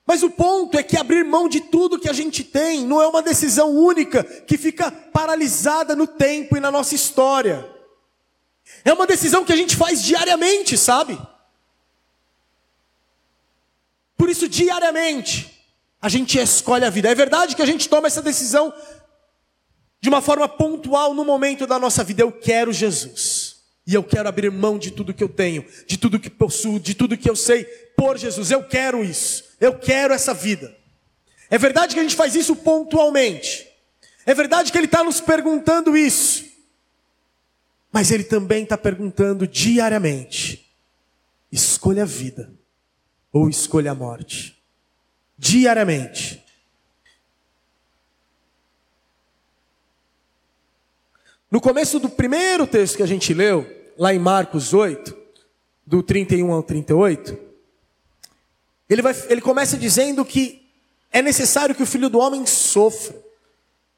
Mas 0.06 0.22
o 0.22 0.30
ponto 0.30 0.76
é 0.76 0.82
que 0.82 0.96
abrir 0.96 1.24
mão 1.24 1.48
de 1.48 1.60
tudo 1.60 1.98
que 1.98 2.08
a 2.08 2.12
gente 2.12 2.42
tem 2.42 2.84
não 2.84 3.00
é 3.00 3.06
uma 3.06 3.22
decisão 3.22 3.70
única 3.70 4.24
que 4.24 4.58
fica 4.58 4.90
paralisada 4.90 5.94
no 5.94 6.06
tempo 6.06 6.56
e 6.56 6.60
na 6.60 6.70
nossa 6.70 6.94
história. 6.94 7.79
É 8.84 8.92
uma 8.92 9.06
decisão 9.06 9.44
que 9.44 9.52
a 9.52 9.56
gente 9.56 9.76
faz 9.76 10.02
diariamente, 10.02 10.76
sabe? 10.76 11.20
Por 14.16 14.28
isso, 14.28 14.48
diariamente, 14.48 15.64
a 16.00 16.08
gente 16.08 16.38
escolhe 16.38 16.84
a 16.84 16.90
vida. 16.90 17.08
É 17.08 17.14
verdade 17.14 17.56
que 17.56 17.62
a 17.62 17.66
gente 17.66 17.88
toma 17.88 18.06
essa 18.06 18.22
decisão 18.22 18.72
de 20.00 20.08
uma 20.08 20.20
forma 20.20 20.48
pontual 20.48 21.14
no 21.14 21.24
momento 21.24 21.66
da 21.66 21.78
nossa 21.78 22.02
vida. 22.02 22.22
Eu 22.22 22.32
quero 22.32 22.72
Jesus. 22.72 23.56
E 23.86 23.94
eu 23.94 24.04
quero 24.04 24.28
abrir 24.28 24.50
mão 24.50 24.78
de 24.78 24.90
tudo 24.90 25.12
que 25.12 25.24
eu 25.24 25.28
tenho, 25.28 25.64
de 25.86 25.96
tudo 25.96 26.20
que 26.20 26.30
possuo, 26.30 26.78
de 26.78 26.94
tudo 26.94 27.16
que 27.16 27.28
eu 27.28 27.34
sei 27.34 27.64
por 27.96 28.16
Jesus. 28.16 28.50
Eu 28.50 28.62
quero 28.62 29.02
isso. 29.02 29.44
Eu 29.60 29.78
quero 29.78 30.14
essa 30.14 30.32
vida. 30.32 30.74
É 31.50 31.58
verdade 31.58 31.94
que 31.94 32.00
a 32.00 32.02
gente 32.02 32.14
faz 32.14 32.34
isso 32.34 32.54
pontualmente. 32.54 33.68
É 34.24 34.32
verdade 34.32 34.70
que 34.70 34.78
Ele 34.78 34.84
está 34.84 35.02
nos 35.02 35.20
perguntando 35.20 35.96
isso. 35.96 36.49
Mas 37.92 38.10
ele 38.10 38.24
também 38.24 38.62
está 38.62 38.78
perguntando 38.78 39.46
diariamente: 39.46 40.70
escolha 41.50 42.02
a 42.02 42.06
vida 42.06 42.52
ou 43.32 43.48
escolha 43.48 43.92
a 43.92 43.94
morte? 43.94 44.60
Diariamente. 45.36 46.44
No 51.50 51.60
começo 51.60 51.98
do 51.98 52.08
primeiro 52.08 52.64
texto 52.66 52.96
que 52.96 53.02
a 53.02 53.06
gente 53.06 53.34
leu, 53.34 53.66
lá 53.98 54.14
em 54.14 54.18
Marcos 54.20 54.72
8, 54.72 55.16
do 55.84 56.00
31 56.00 56.52
ao 56.52 56.62
38, 56.62 57.36
ele, 58.88 59.02
vai, 59.02 59.14
ele 59.28 59.40
começa 59.40 59.76
dizendo 59.76 60.24
que 60.24 60.70
é 61.10 61.20
necessário 61.20 61.74
que 61.74 61.82
o 61.82 61.86
filho 61.86 62.08
do 62.08 62.20
homem 62.20 62.46
sofra, 62.46 63.20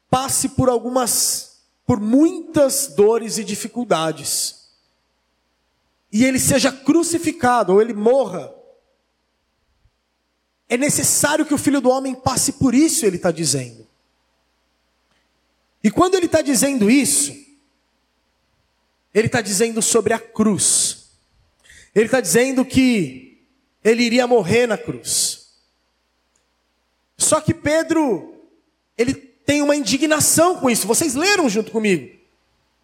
passe 0.09 0.49
por 0.49 0.67
algumas, 0.67 1.52
por 1.85 1.99
muitas 1.99 2.87
dores 2.87 3.37
e 3.37 3.43
dificuldades, 3.43 4.69
e 6.11 6.23
ele 6.23 6.39
seja 6.39 6.71
crucificado, 6.71 7.73
ou 7.73 7.81
ele 7.81 7.93
morra. 7.93 8.53
É 10.69 10.77
necessário 10.77 11.45
que 11.45 11.53
o 11.53 11.57
filho 11.57 11.81
do 11.81 11.89
homem 11.89 12.13
passe 12.13 12.53
por 12.53 12.73
isso, 12.75 13.05
ele 13.05 13.17
está 13.17 13.31
dizendo. 13.31 13.87
E 15.83 15.91
quando 15.91 16.15
ele 16.15 16.27
está 16.27 16.41
dizendo 16.41 16.89
isso, 16.89 17.33
ele 19.13 19.27
está 19.27 19.41
dizendo 19.41 19.81
sobre 19.81 20.13
a 20.13 20.19
cruz. 20.19 21.09
Ele 21.93 22.05
está 22.05 22.21
dizendo 22.21 22.63
que 22.63 23.43
ele 23.83 24.03
iria 24.03 24.25
morrer 24.25 24.65
na 24.65 24.77
cruz. 24.77 25.49
Só 27.17 27.41
que 27.41 27.53
Pedro, 27.53 28.35
ele 28.97 29.32
tem 29.45 29.61
uma 29.61 29.75
indignação 29.75 30.55
com 30.55 30.69
isso. 30.69 30.87
Vocês 30.87 31.15
leram 31.15 31.49
junto 31.49 31.71
comigo. 31.71 32.09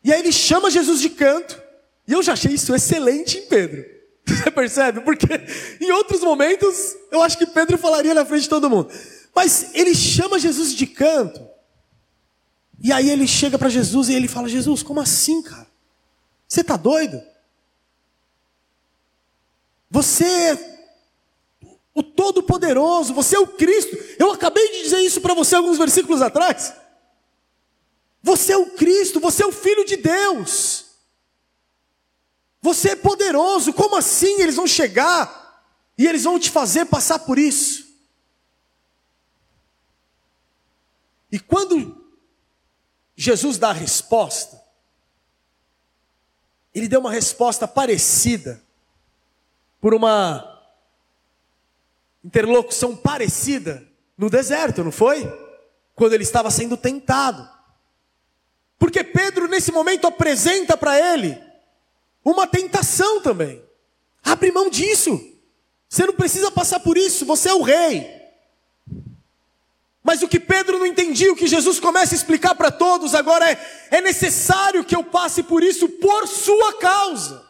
E 0.04 0.13
aí 0.13 0.20
ele 0.20 0.32
chama 0.32 0.70
Jesus 0.70 1.01
de 1.01 1.10
canto. 1.10 1.62
E 2.08 2.13
eu 2.13 2.24
já 2.24 2.34
achei 2.34 2.54
isso 2.54 2.74
excelente 2.74 3.38
em 3.38 3.46
Pedro. 3.48 3.86
Você 4.25 4.51
percebe? 4.51 5.01
Porque 5.01 5.28
em 5.80 5.92
outros 5.92 6.22
momentos 6.22 6.96
eu 7.12 7.22
acho 7.22 7.38
que 7.38 7.46
Pedro 7.46 7.78
falaria 7.78 8.13
na 8.13 8.25
frente 8.25 8.44
de 8.44 8.50
todo 8.50 8.70
mundo. 8.70 8.92
Mas 9.34 9.74
ele 9.74 9.96
chama 9.96 10.39
Jesus 10.39 10.74
de 10.74 10.88
canto. 10.88 11.48
E 12.82 12.92
aí 12.92 13.10
ele 13.10 13.28
chega 13.28 13.58
para 13.58 13.70
Jesus 13.70 14.10
e 14.10 14.13
ele 14.13 14.28
fala: 14.28 14.48
Jesus, 14.48 14.82
como 14.82 15.00
assim, 15.00 15.42
cara? 15.42 15.68
Você 16.48 16.62
está 16.62 16.78
doido? 16.78 17.22
Você 19.89 20.69
o 22.00 22.03
Todo-Poderoso, 22.03 23.13
você 23.13 23.36
é 23.36 23.39
o 23.39 23.48
Cristo. 23.48 23.98
Eu 24.18 24.32
acabei 24.32 24.72
de 24.72 24.84
dizer 24.84 25.00
isso 25.00 25.20
para 25.20 25.34
você 25.34 25.56
alguns 25.56 25.77
versículos 25.77 26.22
atrás. 26.22 26.74
Você 28.24 28.53
é 28.53 28.58
o 28.58 28.72
Cristo, 28.72 29.20
você 29.20 29.44
é 29.44 29.46
o 29.46 29.51
Filho 29.51 29.84
de 29.84 29.98
Deus. 29.98 30.86
Você 32.62 32.91
é 32.91 32.96
poderoso. 32.96 33.74
Como 33.74 33.98
assim 33.98 34.41
eles 34.41 34.56
vão 34.56 34.65
chegar 34.65 35.62
e 35.98 36.08
eles 36.08 36.24
vão 36.24 36.39
te 36.39 36.50
fazer 36.50 36.86
passar 36.86 37.20
por 37.20 37.38
isso? 37.38 37.86
E 41.29 41.38
quando 41.38 42.10
Jesus 43.13 43.58
dá 43.58 43.72
a 43.72 43.74
resposta, 43.74 44.63
ele 46.74 46.88
deu 46.88 47.01
uma 47.01 47.12
resposta 47.12 47.68
parecida, 47.68 48.63
por 49.82 49.94
uma 49.94 50.49
interlocução 52.24 52.96
parecida 52.96 53.88
no 54.18 54.30
deserto, 54.30 54.84
não 54.84 54.92
foi? 54.92 55.26
Quando 55.96 56.14
ele 56.14 56.24
estava 56.24 56.52
sendo 56.52 56.76
tentado. 56.76 57.48
Porque 58.78 59.04
Pedro, 59.04 59.48
nesse 59.48 59.72
momento, 59.72 60.08
apresenta 60.08 60.78
para 60.78 60.98
ele 60.98 61.42
uma 62.24 62.48
tentação 62.48 63.22
também. 63.22 63.64
Abre 64.24 64.52
mão 64.52 64.70
disso. 64.70 65.20
Você 65.88 66.06
não 66.06 66.14
precisa 66.14 66.52
passar 66.52 66.80
por 66.80 66.98
isso, 66.98 67.26
você 67.26 67.50
é 67.50 67.54
o 67.54 67.62
rei. 67.62 68.20
Mas 70.04 70.22
o 70.22 70.28
que 70.28 70.40
Pedro 70.40 70.80
não 70.80 70.86
entendia, 70.86 71.32
o 71.32 71.36
que 71.36 71.48
Jesus 71.48 71.80
começa 71.80 72.14
a 72.14 72.18
explicar 72.18 72.56
para 72.56 72.72
todos 72.72 73.14
agora 73.14 73.50
é: 73.50 73.88
é 73.92 74.02
necessário 74.02 74.84
que 74.84 74.96
eu 74.96 75.04
passe 75.04 75.44
por 75.44 75.64
isso 75.64 75.90
por 75.90 76.28
sua 76.28 76.78
causa. 76.78 77.46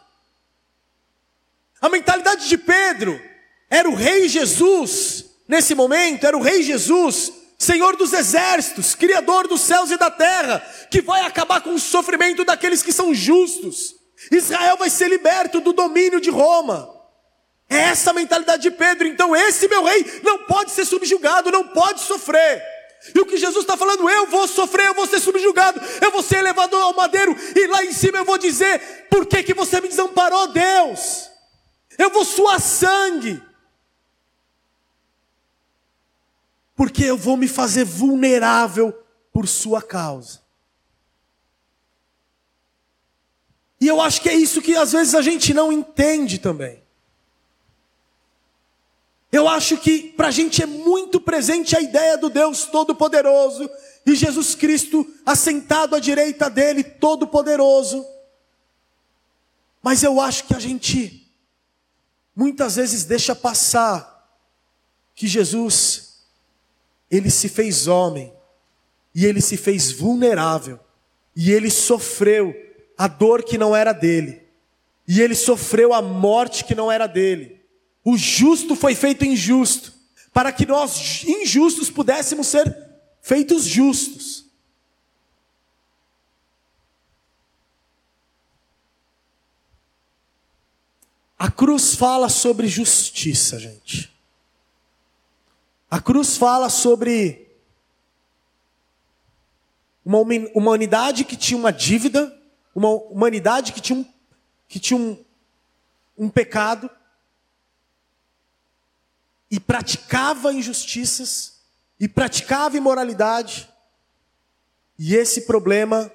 A 1.80 1.88
mentalidade 1.88 2.48
de 2.48 2.58
Pedro 2.58 3.29
era 3.70 3.88
o 3.88 3.94
rei 3.94 4.28
Jesus, 4.28 5.24
nesse 5.46 5.76
momento, 5.76 6.26
era 6.26 6.36
o 6.36 6.42
rei 6.42 6.62
Jesus, 6.62 7.32
Senhor 7.56 7.96
dos 7.96 8.12
exércitos, 8.12 8.96
Criador 8.96 9.46
dos 9.46 9.60
céus 9.60 9.92
e 9.92 9.96
da 9.96 10.10
terra, 10.10 10.58
que 10.90 11.00
vai 11.00 11.22
acabar 11.22 11.60
com 11.60 11.74
o 11.74 11.78
sofrimento 11.78 12.44
daqueles 12.44 12.82
que 12.82 12.92
são 12.92 13.14
justos. 13.14 13.94
Israel 14.32 14.76
vai 14.76 14.90
ser 14.90 15.08
liberto 15.08 15.60
do 15.60 15.72
domínio 15.72 16.20
de 16.20 16.30
Roma. 16.30 16.88
É 17.68 17.76
essa 17.76 18.10
a 18.10 18.14
mentalidade 18.14 18.62
de 18.62 18.70
Pedro. 18.72 19.06
Então, 19.06 19.36
esse 19.36 19.68
meu 19.68 19.84
rei 19.84 20.20
não 20.24 20.38
pode 20.46 20.72
ser 20.72 20.84
subjugado, 20.84 21.52
não 21.52 21.68
pode 21.68 22.00
sofrer. 22.00 22.60
E 23.14 23.20
o 23.20 23.24
que 23.24 23.36
Jesus 23.36 23.62
está 23.62 23.76
falando, 23.76 24.10
eu 24.10 24.26
vou 24.26 24.48
sofrer, 24.48 24.88
eu 24.88 24.94
vou 24.94 25.06
ser 25.06 25.20
subjugado, 25.20 25.80
eu 26.02 26.10
vou 26.10 26.22
ser 26.22 26.42
levado 26.42 26.76
ao 26.76 26.94
madeiro, 26.94 27.34
e 27.56 27.66
lá 27.68 27.84
em 27.84 27.92
cima 27.92 28.18
eu 28.18 28.24
vou 28.24 28.36
dizer: 28.36 29.06
por 29.08 29.24
que, 29.24 29.42
que 29.42 29.54
você 29.54 29.80
me 29.80 29.88
desamparou, 29.88 30.48
Deus? 30.48 31.30
Eu 31.96 32.10
vou 32.10 32.24
suar 32.24 32.60
sangue, 32.60 33.40
porque 36.80 37.04
eu 37.04 37.18
vou 37.18 37.36
me 37.36 37.46
fazer 37.46 37.84
vulnerável 37.84 38.90
por 39.30 39.46
Sua 39.46 39.82
causa. 39.82 40.40
E 43.78 43.86
eu 43.86 44.00
acho 44.00 44.22
que 44.22 44.30
é 44.30 44.34
isso 44.34 44.62
que 44.62 44.74
às 44.74 44.92
vezes 44.92 45.14
a 45.14 45.20
gente 45.20 45.52
não 45.52 45.70
entende 45.70 46.38
também. 46.38 46.82
Eu 49.30 49.46
acho 49.46 49.76
que 49.76 50.04
para 50.12 50.28
a 50.28 50.30
gente 50.30 50.62
é 50.62 50.66
muito 50.66 51.20
presente 51.20 51.76
a 51.76 51.82
ideia 51.82 52.16
do 52.16 52.30
Deus 52.30 52.64
Todo-Poderoso 52.64 53.68
e 54.06 54.14
Jesus 54.14 54.54
Cristo 54.54 55.06
assentado 55.26 55.94
à 55.94 56.00
direita 56.00 56.48
dele, 56.48 56.82
Todo-Poderoso. 56.82 58.06
Mas 59.82 60.02
eu 60.02 60.18
acho 60.18 60.44
que 60.46 60.54
a 60.54 60.58
gente 60.58 61.30
muitas 62.34 62.76
vezes 62.76 63.04
deixa 63.04 63.34
passar 63.34 64.26
que 65.14 65.26
Jesus, 65.26 66.09
ele 67.10 67.30
se 67.30 67.48
fez 67.48 67.86
homem 67.86 68.32
e 69.14 69.26
ele 69.26 69.40
se 69.40 69.56
fez 69.56 69.90
vulnerável 69.90 70.78
e 71.34 71.50
ele 71.50 71.70
sofreu 71.70 72.54
a 72.96 73.08
dor 73.08 73.42
que 73.42 73.58
não 73.58 73.74
era 73.74 73.92
dele 73.92 74.50
e 75.12 75.20
ele 75.20 75.34
sofreu 75.34 75.92
a 75.92 76.00
morte 76.00 76.64
que 76.64 76.72
não 76.72 76.90
era 76.90 77.08
dele. 77.08 77.60
O 78.04 78.16
justo 78.16 78.76
foi 78.76 78.94
feito 78.94 79.24
injusto, 79.24 79.92
para 80.32 80.52
que 80.52 80.64
nós 80.64 81.24
injustos 81.24 81.90
pudéssemos 81.90 82.46
ser 82.46 82.72
feitos 83.20 83.64
justos. 83.64 84.46
A 91.36 91.50
cruz 91.50 91.96
fala 91.96 92.28
sobre 92.28 92.68
justiça, 92.68 93.58
gente. 93.58 94.12
A 95.90 96.00
cruz 96.00 96.36
fala 96.36 96.70
sobre 96.70 97.50
uma 100.04 100.18
humanidade 100.54 101.24
que 101.24 101.36
tinha 101.36 101.58
uma 101.58 101.72
dívida, 101.72 102.32
uma 102.74 102.90
humanidade 102.90 103.72
que 103.72 103.80
tinha 103.80 103.98
um, 103.98 104.04
que 104.68 104.78
tinha 104.78 104.98
um, 104.98 105.24
um 106.16 106.30
pecado, 106.30 106.88
e 109.50 109.58
praticava 109.58 110.52
injustiças, 110.52 111.60
e 111.98 112.06
praticava 112.06 112.76
imoralidade, 112.76 113.68
e 114.96 115.16
esse 115.16 115.42
problema 115.42 116.10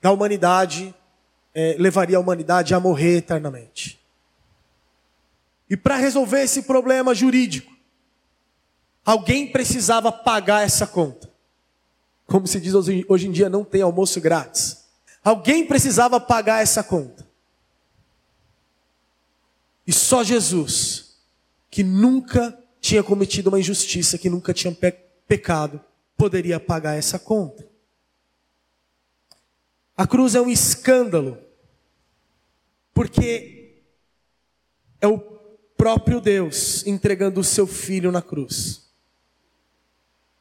da 0.00 0.10
humanidade 0.10 0.94
é, 1.54 1.76
levaria 1.78 2.16
a 2.16 2.20
humanidade 2.20 2.74
a 2.74 2.80
morrer 2.80 3.18
eternamente. 3.18 4.01
E 5.68 5.76
para 5.76 5.96
resolver 5.96 6.42
esse 6.42 6.62
problema 6.62 7.14
jurídico, 7.14 7.72
alguém 9.04 9.50
precisava 9.50 10.12
pagar 10.12 10.64
essa 10.64 10.86
conta. 10.86 11.30
Como 12.26 12.46
se 12.46 12.60
diz 12.60 12.74
hoje, 12.74 13.26
em 13.26 13.30
dia, 13.30 13.48
não 13.48 13.64
tem 13.64 13.82
almoço 13.82 14.20
grátis. 14.20 14.84
Alguém 15.22 15.66
precisava 15.66 16.20
pagar 16.20 16.62
essa 16.62 16.82
conta. 16.82 17.26
E 19.86 19.92
só 19.92 20.22
Jesus, 20.22 21.16
que 21.70 21.82
nunca 21.82 22.58
tinha 22.80 23.02
cometido 23.02 23.48
uma 23.48 23.60
injustiça, 23.60 24.18
que 24.18 24.30
nunca 24.30 24.52
tinha 24.52 24.72
pe 24.74 24.92
pecado, 25.26 25.80
poderia 26.16 26.60
pagar 26.60 26.94
essa 26.94 27.18
conta. 27.18 27.66
A 29.96 30.06
cruz 30.06 30.34
é 30.34 30.40
um 30.40 30.50
escândalo, 30.50 31.38
porque 32.92 33.82
é 35.00 35.06
o 35.06 35.18
próprio 35.82 36.20
Deus 36.20 36.86
entregando 36.86 37.40
o 37.40 37.44
seu 37.44 37.66
filho 37.66 38.12
na 38.12 38.22
cruz. 38.22 38.88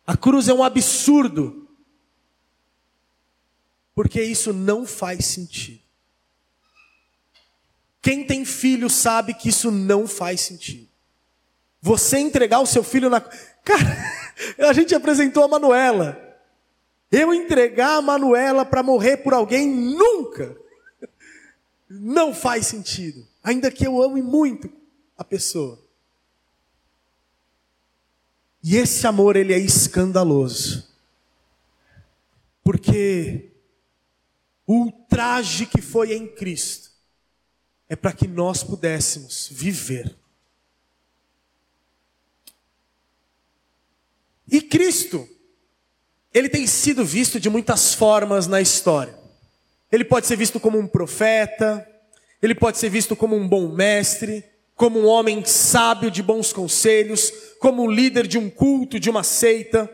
A 0.06 0.16
cruz 0.16 0.48
é 0.48 0.54
um 0.54 0.64
absurdo, 0.64 1.68
porque 3.96 4.22
isso 4.22 4.54
não 4.54 4.86
faz 4.86 5.26
sentido. 5.26 5.82
Quem 8.04 8.24
tem 8.24 8.46
filho 8.46 8.88
sabe 8.88 9.34
que 9.34 9.50
isso 9.50 9.72
não 9.72 10.08
faz 10.08 10.42
sentido. 10.42 10.88
Você 11.82 12.20
entregar 12.20 12.60
o 12.60 12.68
seu 12.68 12.84
filho 12.84 13.10
na. 13.10 13.20
Cara, 13.20 13.98
a 14.70 14.74
gente 14.74 14.94
apresentou 14.94 15.44
a 15.44 15.48
Manuela. 15.48 16.22
Eu 17.12 17.34
entregar 17.34 17.98
a 17.98 18.02
Manuela 18.04 18.64
para 18.64 18.84
morrer 18.84 19.18
por 19.18 19.34
alguém, 19.34 19.68
nunca. 19.68 20.56
não 21.90 22.32
faz 22.32 22.68
sentido, 22.68 23.28
ainda 23.44 23.72
que 23.72 23.88
eu 23.88 24.04
ame 24.04 24.22
muito 24.22 24.81
a 25.22 25.24
pessoa. 25.24 25.80
E 28.64 28.76
esse 28.76 29.06
amor 29.06 29.36
ele 29.36 29.54
é 29.54 29.58
escandaloso. 29.60 30.90
Porque 32.64 33.52
o 34.66 34.92
traje 35.08 35.68
que 35.68 35.80
foi 35.80 36.14
em 36.14 36.28
Cristo 36.28 36.92
é 37.88 37.96
para 37.96 38.14
que 38.14 38.28
nós 38.28 38.64
pudéssemos 38.64 39.48
viver. 39.52 40.16
E 44.48 44.60
Cristo, 44.60 45.30
ele 46.34 46.50
tem 46.50 46.66
sido 46.66 47.06
visto 47.06 47.40
de 47.40 47.50
muitas 47.50 47.94
formas 47.94 48.48
na 48.48 48.60
história. 48.60 49.18
Ele 49.92 50.04
pode 50.04 50.26
ser 50.26 50.36
visto 50.36 50.60
como 50.60 50.80
um 50.80 50.88
profeta, 50.88 51.88
ele 52.42 52.56
pode 52.56 52.80
ser 52.80 52.90
visto 52.90 53.16
como 53.16 53.36
um 53.36 53.48
bom 53.48 53.72
mestre, 53.72 54.51
como 54.82 55.00
um 55.00 55.06
homem 55.06 55.46
sábio 55.46 56.10
de 56.10 56.24
bons 56.24 56.52
conselhos, 56.52 57.32
como 57.60 57.84
um 57.84 57.92
líder 57.92 58.26
de 58.26 58.40
um 58.40 58.50
culto, 58.50 59.00
de 59.00 59.12
uma 59.12 59.22
seita. 59.22 59.88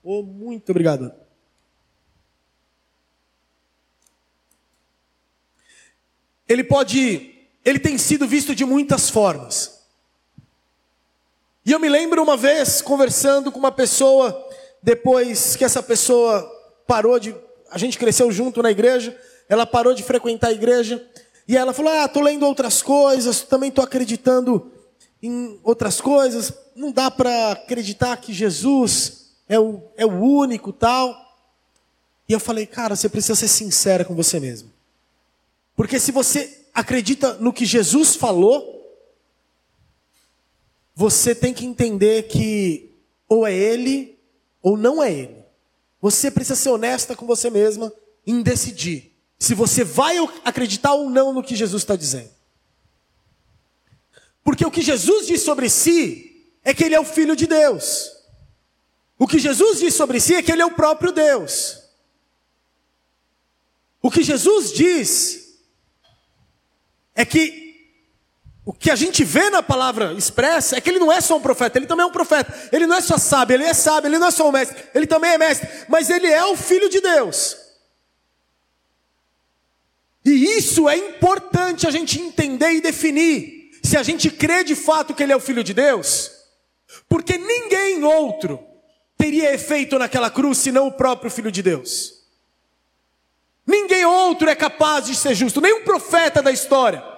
Oh, 0.00 0.22
muito 0.22 0.70
obrigado. 0.70 1.12
Ele 6.48 6.62
pode, 6.62 7.34
ele 7.64 7.80
tem 7.80 7.98
sido 7.98 8.28
visto 8.28 8.54
de 8.54 8.64
muitas 8.64 9.10
formas. 9.10 9.84
E 11.64 11.72
eu 11.72 11.80
me 11.80 11.88
lembro 11.88 12.22
uma 12.22 12.36
vez 12.36 12.80
conversando 12.80 13.50
com 13.50 13.58
uma 13.58 13.72
pessoa, 13.72 14.48
depois 14.80 15.56
que 15.56 15.64
essa 15.64 15.82
pessoa 15.82 16.48
parou 16.86 17.18
de 17.18 17.34
a 17.72 17.76
gente 17.76 17.98
cresceu 17.98 18.30
junto 18.30 18.62
na 18.62 18.70
igreja, 18.70 19.20
ela 19.48 19.66
parou 19.66 19.92
de 19.94 20.04
frequentar 20.04 20.50
a 20.50 20.52
igreja, 20.52 21.04
e 21.48 21.56
ela 21.56 21.72
falou: 21.72 21.92
Ah, 21.92 22.06
estou 22.06 22.22
lendo 22.22 22.44
outras 22.44 22.82
coisas, 22.82 23.42
também 23.42 23.68
estou 23.68 23.84
acreditando 23.84 24.72
em 25.22 25.58
outras 25.62 26.00
coisas, 26.00 26.52
não 26.74 26.90
dá 26.90 27.10
para 27.10 27.52
acreditar 27.52 28.16
que 28.16 28.32
Jesus 28.32 29.34
é 29.48 29.58
o, 29.58 29.82
é 29.96 30.04
o 30.04 30.20
único 30.20 30.72
tal. 30.72 31.14
E 32.28 32.32
eu 32.32 32.40
falei: 32.40 32.66
Cara, 32.66 32.96
você 32.96 33.08
precisa 33.08 33.36
ser 33.36 33.48
sincera 33.48 34.04
com 34.04 34.14
você 34.14 34.40
mesmo. 34.40 34.72
Porque 35.76 36.00
se 36.00 36.10
você 36.10 36.64
acredita 36.74 37.34
no 37.34 37.52
que 37.52 37.64
Jesus 37.64 38.16
falou, 38.16 38.74
você 40.94 41.34
tem 41.34 41.54
que 41.54 41.66
entender 41.66 42.24
que 42.24 42.90
ou 43.28 43.46
é 43.46 43.54
Ele 43.54 44.18
ou 44.62 44.76
não 44.76 45.02
é 45.02 45.12
Ele. 45.12 45.44
Você 46.00 46.30
precisa 46.30 46.56
ser 46.56 46.70
honesta 46.70 47.14
com 47.14 47.26
você 47.26 47.50
mesma 47.50 47.92
em 48.26 48.42
decidir 48.42 49.15
se 49.38 49.54
você 49.54 49.84
vai 49.84 50.16
acreditar 50.44 50.94
ou 50.94 51.10
não 51.10 51.32
no 51.32 51.42
que 51.42 51.54
Jesus 51.54 51.82
está 51.82 51.96
dizendo. 51.96 52.30
Porque 54.42 54.64
o 54.64 54.70
que 54.70 54.80
Jesus 54.80 55.26
diz 55.26 55.42
sobre 55.42 55.68
si 55.68 56.54
é 56.62 56.72
que 56.72 56.84
ele 56.84 56.94
é 56.94 57.00
o 57.00 57.04
Filho 57.04 57.36
de 57.36 57.46
Deus. 57.46 58.12
O 59.18 59.26
que 59.26 59.38
Jesus 59.38 59.80
diz 59.80 59.94
sobre 59.94 60.20
si 60.20 60.34
é 60.34 60.42
que 60.42 60.52
ele 60.52 60.62
é 60.62 60.66
o 60.66 60.74
próprio 60.74 61.12
Deus. 61.12 61.82
O 64.00 64.10
que 64.10 64.22
Jesus 64.22 64.72
diz 64.72 65.58
é 67.14 67.24
que 67.24 67.64
o 68.64 68.72
que 68.72 68.90
a 68.90 68.96
gente 68.96 69.24
vê 69.24 69.48
na 69.48 69.62
palavra 69.62 70.12
expressa 70.12 70.76
é 70.76 70.80
que 70.80 70.90
ele 70.90 70.98
não 70.98 71.12
é 71.12 71.20
só 71.20 71.36
um 71.36 71.40
profeta, 71.40 71.78
ele 71.78 71.86
também 71.86 72.04
é 72.04 72.06
um 72.06 72.12
profeta. 72.12 72.52
Ele 72.72 72.86
não 72.86 72.96
é 72.96 73.00
só 73.00 73.16
sábio, 73.16 73.54
ele 73.54 73.64
é 73.64 73.72
sábio, 73.72 74.08
ele 74.08 74.18
não 74.18 74.26
é 74.26 74.30
só 74.30 74.48
um 74.48 74.52
mestre, 74.52 74.76
ele 74.94 75.06
também 75.06 75.32
é 75.32 75.38
mestre, 75.38 75.68
mas 75.88 76.10
ele 76.10 76.26
é 76.26 76.44
o 76.44 76.56
filho 76.56 76.88
de 76.88 77.00
Deus. 77.00 77.65
E 80.26 80.58
isso 80.58 80.88
é 80.88 80.96
importante 80.96 81.86
a 81.86 81.90
gente 81.90 82.20
entender 82.20 82.72
e 82.72 82.80
definir. 82.82 83.70
Se 83.82 83.96
a 83.96 84.02
gente 84.02 84.30
crê 84.30 84.62
de 84.62 84.74
fato 84.74 85.14
que 85.14 85.22
ele 85.22 85.32
é 85.32 85.36
o 85.36 85.40
filho 85.40 85.64
de 85.64 85.72
Deus, 85.72 86.30
porque 87.08 87.38
ninguém 87.38 88.04
outro 88.04 88.58
teria 89.16 89.54
efeito 89.54 89.98
naquela 89.98 90.28
cruz 90.28 90.58
senão 90.58 90.88
o 90.88 90.92
próprio 90.92 91.30
filho 91.30 91.50
de 91.50 91.62
Deus. 91.62 92.12
Ninguém 93.66 94.04
outro 94.04 94.50
é 94.50 94.54
capaz 94.54 95.06
de 95.06 95.14
ser 95.14 95.34
justo, 95.34 95.60
nenhum 95.60 95.84
profeta 95.84 96.42
da 96.42 96.50
história 96.50 97.16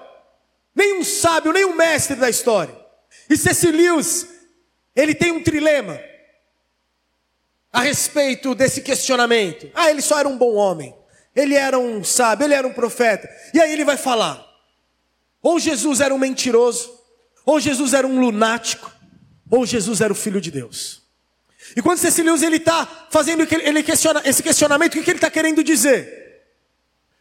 nenhum 0.79 1.03
sábio, 1.03 1.53
nenhum 1.53 1.75
mestre 1.75 2.15
da 2.15 2.31
história. 2.31 2.75
E 3.29 3.37
C.S. 3.37 3.69
Lewis, 3.69 4.29
ele 4.95 5.13
tem 5.13 5.33
um 5.33 5.43
trilema 5.43 6.01
a 7.73 7.81
respeito 7.81 8.55
desse 8.55 8.81
questionamento. 8.81 9.69
Ah, 9.75 9.91
ele 9.91 10.01
só 10.01 10.21
era 10.21 10.29
um 10.29 10.39
bom 10.39 10.55
homem. 10.55 10.95
Ele 11.35 11.55
era 11.55 11.79
um 11.79 12.03
sábio, 12.03 12.45
ele 12.45 12.55
era 12.55 12.67
um 12.67 12.73
profeta. 12.73 13.29
E 13.55 13.61
aí 13.61 13.73
ele 13.73 13.85
vai 13.85 13.97
falar: 13.97 14.45
ou 15.43 15.59
Jesus 15.59 16.01
era 16.01 16.15
um 16.15 16.19
mentiroso, 16.19 16.99
ou 17.45 17.61
Jesus 17.61 17.95
era 17.95 18.07
um 18.07 18.21
lunático, 18.21 18.93
ou 19.51 19.65
Jesus 19.65 20.01
era 20.01 20.13
o 20.13 20.17
filho 20.17 20.41
de 20.41 20.51
Deus. 20.51 21.03
E 21.77 21.83
quando. 21.83 22.01
Lewis 22.23 22.43
ele 22.43 22.57
está 22.57 22.87
fazendo 23.11 23.47
ele 23.51 23.83
questiona, 23.83 24.23
esse 24.25 24.43
questionamento, 24.43 24.99
o 24.99 25.03
que 25.03 25.11
ele 25.11 25.19
está 25.19 25.31
querendo 25.31 25.63
dizer? 25.63 26.27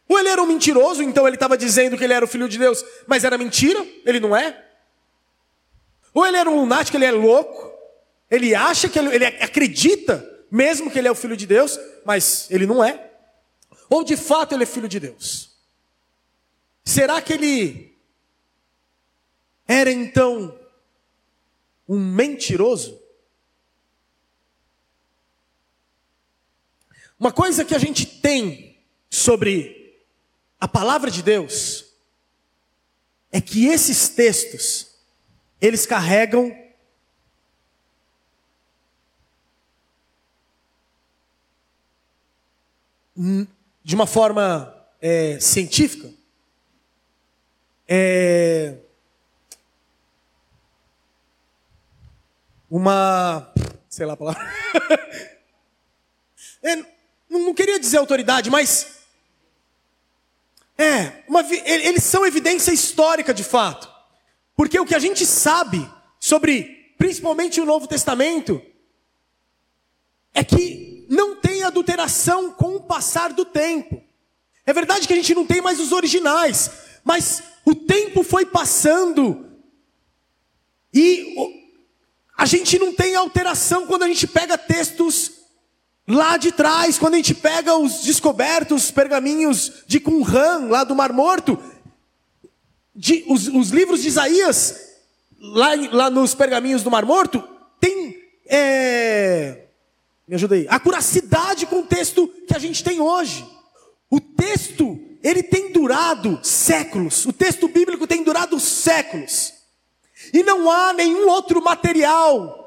Ou 0.08 0.18
ele 0.18 0.30
era 0.30 0.42
um 0.42 0.46
mentiroso, 0.46 1.02
então 1.02 1.26
ele 1.26 1.36
estava 1.36 1.56
dizendo 1.56 1.96
que 1.96 2.04
ele 2.04 2.14
era 2.14 2.24
o 2.24 2.28
filho 2.28 2.48
de 2.48 2.58
Deus, 2.58 2.82
mas 3.06 3.24
era 3.24 3.36
mentira, 3.36 3.84
ele 4.06 4.18
não 4.18 4.34
é? 4.34 4.64
Ou 6.14 6.26
ele 6.26 6.38
era 6.38 6.48
um 6.48 6.60
lunático, 6.60 6.96
ele 6.96 7.04
é 7.04 7.12
louco, 7.12 7.70
ele 8.30 8.54
acha 8.54 8.88
que 8.88 8.98
ele, 8.98 9.14
ele 9.14 9.26
acredita 9.26 10.26
mesmo 10.50 10.90
que 10.90 10.98
ele 10.98 11.08
é 11.08 11.10
o 11.10 11.14
filho 11.14 11.36
de 11.36 11.46
Deus, 11.46 11.78
mas 12.04 12.46
ele 12.50 12.66
não 12.66 12.82
é? 12.82 13.07
Ou 13.88 14.04
de 14.04 14.16
fato 14.16 14.54
ele 14.54 14.64
é 14.64 14.66
filho 14.66 14.88
de 14.88 15.00
Deus? 15.00 15.56
Será 16.84 17.20
que 17.20 17.32
ele 17.32 17.96
era 19.66 19.90
então 19.90 20.58
um 21.88 21.98
mentiroso? 21.98 23.00
Uma 27.18 27.32
coisa 27.32 27.64
que 27.64 27.74
a 27.74 27.78
gente 27.78 28.06
tem 28.06 28.78
sobre 29.10 29.98
a 30.60 30.68
palavra 30.68 31.10
de 31.10 31.22
Deus 31.22 31.86
é 33.30 33.40
que 33.40 33.66
esses 33.66 34.08
textos, 34.08 34.94
eles 35.60 35.84
carregam 35.84 36.56
de 43.88 43.94
uma 43.94 44.06
forma 44.06 44.76
é, 45.00 45.40
científica, 45.40 46.12
é, 47.88 48.74
uma, 52.70 53.50
sei 53.88 54.04
lá 54.04 54.12
a 54.12 54.16
palavra, 54.18 54.42
é, 56.62 56.76
não 57.30 57.54
queria 57.54 57.80
dizer 57.80 57.96
autoridade, 57.96 58.50
mas 58.50 58.98
é, 60.76 61.22
uma, 61.26 61.40
eles 61.64 62.04
são 62.04 62.26
evidência 62.26 62.72
histórica 62.72 63.32
de 63.32 63.42
fato. 63.42 63.90
Porque 64.54 64.78
o 64.78 64.84
que 64.84 64.94
a 64.94 64.98
gente 64.98 65.24
sabe 65.24 65.90
sobre, 66.20 66.92
principalmente 66.98 67.58
o 67.58 67.64
Novo 67.64 67.86
Testamento, 67.86 68.60
é 70.34 70.44
que 70.44 70.87
não 71.08 71.36
tem 71.36 71.62
adulteração 71.62 72.50
com 72.50 72.76
o 72.76 72.82
passar 72.82 73.32
do 73.32 73.44
tempo. 73.44 74.02
É 74.66 74.72
verdade 74.72 75.06
que 75.06 75.12
a 75.12 75.16
gente 75.16 75.34
não 75.34 75.46
tem 75.46 75.60
mais 75.60 75.80
os 75.80 75.92
originais, 75.92 76.70
mas 77.02 77.42
o 77.64 77.74
tempo 77.74 78.22
foi 78.22 78.44
passando 78.44 79.46
e 80.92 81.34
a 82.36 82.44
gente 82.44 82.78
não 82.78 82.92
tem 82.94 83.14
alteração 83.14 83.86
quando 83.86 84.02
a 84.02 84.08
gente 84.08 84.26
pega 84.26 84.58
textos 84.58 85.38
Lá 86.10 86.38
de 86.38 86.50
trás, 86.50 86.98
quando 86.98 87.14
a 87.14 87.16
gente 87.18 87.34
pega 87.34 87.76
os 87.76 88.00
descobertos 88.00 88.90
pergaminhos 88.90 89.84
de 89.86 90.00
Qumran, 90.00 90.68
lá 90.68 90.82
do 90.82 90.96
Mar 90.96 91.12
Morto, 91.12 91.62
de, 92.96 93.26
os, 93.28 93.46
os, 93.46 93.68
livros 93.68 94.00
de 94.00 94.08
Isaías, 94.08 94.88
lá, 95.38 95.68
lá 95.92 96.08
nos 96.08 96.34
pergaminhos 96.34 96.82
do 96.82 96.90
Mar 96.90 97.04
Morto, 97.04 97.46
tem. 97.78 98.16
É, 98.46 99.67
me 100.28 100.34
ajuda 100.34 100.56
aí. 100.56 100.66
A 100.68 100.78
curacidade 100.78 101.64
com 101.64 101.80
o 101.80 101.86
texto 101.86 102.28
que 102.46 102.54
a 102.54 102.58
gente 102.58 102.84
tem 102.84 103.00
hoje. 103.00 103.48
O 104.10 104.20
texto, 104.20 105.00
ele 105.22 105.42
tem 105.42 105.72
durado 105.72 106.38
séculos. 106.42 107.24
O 107.24 107.32
texto 107.32 107.66
bíblico 107.66 108.06
tem 108.06 108.22
durado 108.22 108.60
séculos. 108.60 109.54
E 110.32 110.42
não 110.42 110.70
há 110.70 110.92
nenhum 110.92 111.28
outro 111.28 111.62
material 111.62 112.58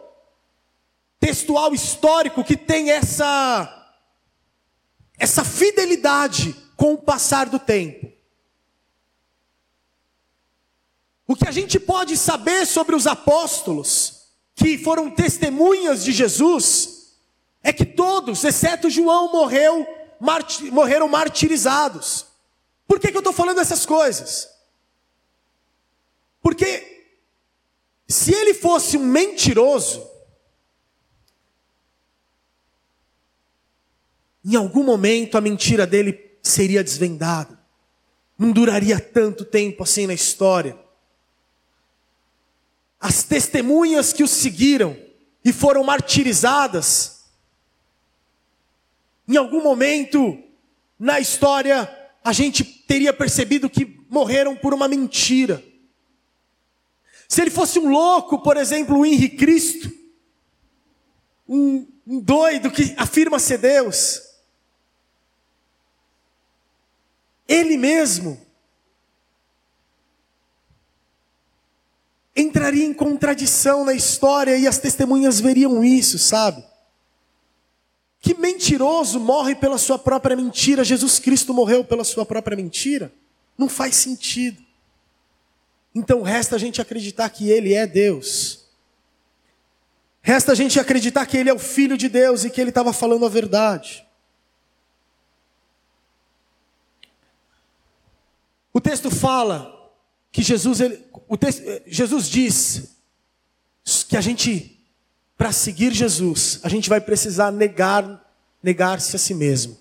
textual 1.19 1.71
histórico 1.71 2.43
que 2.43 2.57
tem 2.57 2.89
essa 2.89 3.77
essa 5.19 5.43
fidelidade 5.43 6.55
com 6.75 6.93
o 6.93 6.97
passar 6.97 7.47
do 7.47 7.59
tempo. 7.59 8.11
O 11.27 11.35
que 11.35 11.47
a 11.47 11.51
gente 11.51 11.79
pode 11.79 12.17
saber 12.17 12.65
sobre 12.65 12.95
os 12.95 13.05
apóstolos 13.05 14.31
que 14.55 14.79
foram 14.79 15.11
testemunhas 15.11 16.03
de 16.03 16.11
Jesus 16.11 17.00
é 17.63 17.71
que 17.71 17.85
todos, 17.85 18.43
exceto 18.43 18.89
João, 18.89 19.31
morreu, 19.31 19.87
morreram 20.71 21.07
martirizados 21.07 22.25
Por 22.87 22.99
que, 22.99 23.09
que 23.09 23.17
eu 23.17 23.21
estou 23.21 23.33
falando 23.33 23.59
essas 23.59 23.85
coisas? 23.85 24.49
Porque 26.41 27.05
se 28.07 28.33
ele 28.33 28.53
fosse 28.53 28.97
um 28.97 29.05
mentiroso, 29.05 30.05
em 34.43 34.55
algum 34.55 34.83
momento 34.83 35.37
a 35.37 35.41
mentira 35.41 35.87
dele 35.87 36.37
seria 36.41 36.83
desvendada. 36.83 37.59
Não 38.37 38.51
duraria 38.51 38.99
tanto 38.99 39.45
tempo 39.45 39.83
assim 39.83 40.07
na 40.07 40.13
história. 40.13 40.77
As 42.99 43.23
testemunhas 43.23 44.11
que 44.11 44.23
o 44.23 44.27
seguiram 44.27 44.97
e 45.45 45.53
foram 45.53 45.83
martirizadas, 45.83 47.20
em 49.27 49.37
algum 49.37 49.61
momento 49.61 50.41
na 50.99 51.19
história 51.19 51.89
a 52.23 52.31
gente 52.31 52.63
teria 52.63 53.13
percebido 53.13 53.69
que 53.69 54.05
morreram 54.09 54.55
por 54.55 54.73
uma 54.73 54.87
mentira. 54.87 55.63
Se 57.27 57.41
ele 57.41 57.49
fosse 57.49 57.79
um 57.79 57.89
louco, 57.89 58.43
por 58.43 58.57
exemplo, 58.57 58.99
o 58.99 59.05
Henri 59.05 59.29
Cristo, 59.29 59.91
um, 61.47 61.87
um 62.05 62.19
doido 62.19 62.69
que 62.69 62.93
afirma 62.97 63.39
ser 63.39 63.57
Deus, 63.57 64.21
ele 67.47 67.77
mesmo 67.77 68.39
entraria 72.35 72.85
em 72.85 72.93
contradição 72.93 73.83
na 73.83 73.93
história 73.93 74.57
e 74.57 74.67
as 74.67 74.77
testemunhas 74.77 75.39
veriam 75.39 75.83
isso, 75.83 76.17
sabe? 76.17 76.63
Que 78.21 78.35
mentiroso 78.35 79.19
morre 79.19 79.55
pela 79.55 79.79
sua 79.79 79.97
própria 79.97 80.35
mentira, 80.35 80.83
Jesus 80.83 81.17
Cristo 81.17 81.53
morreu 81.53 81.83
pela 81.83 82.03
sua 82.03 82.25
própria 82.25 82.55
mentira? 82.55 83.11
Não 83.57 83.67
faz 83.67 83.95
sentido. 83.95 84.63
Então 85.93 86.21
resta 86.21 86.55
a 86.55 86.59
gente 86.59 86.79
acreditar 86.79 87.29
que 87.31 87.49
Ele 87.49 87.73
é 87.73 87.87
Deus. 87.87 88.65
Resta 90.21 90.51
a 90.51 90.55
gente 90.55 90.79
acreditar 90.79 91.25
que 91.25 91.35
Ele 91.35 91.49
é 91.49 91.53
o 91.53 91.59
Filho 91.59 91.97
de 91.97 92.07
Deus 92.07 92.45
e 92.45 92.49
que 92.51 92.61
Ele 92.61 92.69
estava 92.69 92.93
falando 92.93 93.25
a 93.25 93.29
verdade. 93.29 94.05
O 98.71 98.79
texto 98.79 99.11
fala 99.11 99.91
que 100.31 100.41
Jesus, 100.41 100.79
ele, 100.79 101.03
o 101.27 101.35
texto, 101.35 101.61
eh, 101.65 101.83
Jesus 101.85 102.29
diz 102.29 102.95
que 104.07 104.15
a 104.15 104.21
gente, 104.21 104.80
para 105.41 105.51
seguir 105.51 105.91
Jesus, 105.91 106.59
a 106.61 106.69
gente 106.69 106.87
vai 106.87 107.01
precisar 107.01 107.51
negar, 107.51 108.31
negar-se 108.61 109.15
a 109.15 109.19
si 109.19 109.33
mesmo. 109.33 109.75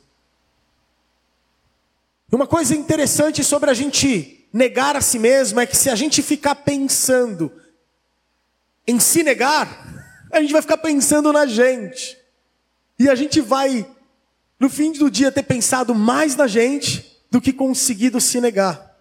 Uma 2.33 2.47
coisa 2.47 2.75
interessante 2.75 3.45
sobre 3.45 3.69
a 3.69 3.75
gente 3.75 4.49
negar 4.55 4.97
a 4.97 5.03
si 5.03 5.19
mesmo 5.19 5.61
é 5.61 5.67
que 5.67 5.77
se 5.77 5.91
a 5.91 5.95
gente 5.95 6.23
ficar 6.23 6.55
pensando 6.55 7.53
em 8.87 8.99
se 8.99 9.23
negar, 9.23 10.27
a 10.33 10.41
gente 10.41 10.51
vai 10.51 10.63
ficar 10.63 10.79
pensando 10.79 11.31
na 11.31 11.45
gente. 11.45 12.17
E 12.99 13.11
a 13.11 13.15
gente 13.15 13.43
vai, 13.43 13.87
no 14.59 14.71
fim 14.71 14.93
do 14.93 15.11
dia, 15.11 15.31
ter 15.31 15.43
pensado 15.43 15.95
mais 15.95 16.35
na 16.37 16.47
gente 16.47 17.21
do 17.31 17.39
que 17.39 17.53
conseguido 17.53 18.19
se 18.19 18.41
negar. 18.41 18.99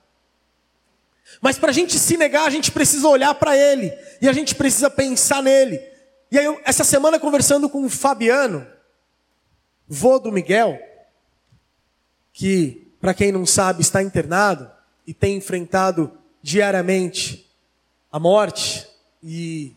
Mas 1.39 1.58
para 1.58 1.69
a 1.69 1.74
gente 1.74 1.98
se 1.98 2.17
negar, 2.17 2.45
a 2.45 2.50
gente 2.50 2.69
precisa 2.69 3.08
olhar 3.08 3.34
para 3.36 3.56
Ele. 3.56 3.93
E 4.22 4.28
a 4.28 4.34
gente 4.34 4.56
precisa 4.56 4.89
pensar 4.89 5.41
nele. 5.41 5.88
E 6.32 6.38
aí, 6.38 6.62
essa 6.63 6.84
semana, 6.84 7.20
conversando 7.20 7.70
com 7.70 7.84
o 7.84 7.89
Fabiano, 7.89 8.65
vô 9.88 10.20
do 10.20 10.32
Miguel, 10.32 10.80
que, 12.32 12.94
para 13.02 13.13
quem 13.13 13.32
não 13.32 13.46
sabe, 13.46 13.82
está 13.82 14.04
internado 14.04 14.70
e 15.08 15.13
tem 15.13 15.38
enfrentado 15.38 16.12
diariamente 16.42 17.50
a 18.12 18.20
morte 18.20 18.88
e 19.22 19.76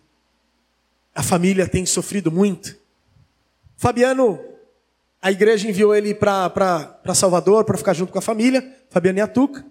a 1.15 1.23
família 1.23 1.67
tem 1.67 1.85
sofrido 1.87 2.31
muito. 2.31 2.77
Fabiano, 3.77 4.39
a 5.21 5.33
igreja 5.33 5.69
enviou 5.69 5.95
ele 5.95 6.15
para 6.15 7.15
Salvador 7.15 7.65
para 7.65 7.79
ficar 7.79 7.95
junto 7.95 8.13
com 8.13 8.19
a 8.19 8.23
família, 8.23 8.77
Fabiano 8.91 9.19
e 9.19 9.23
Atuca. 9.23 9.65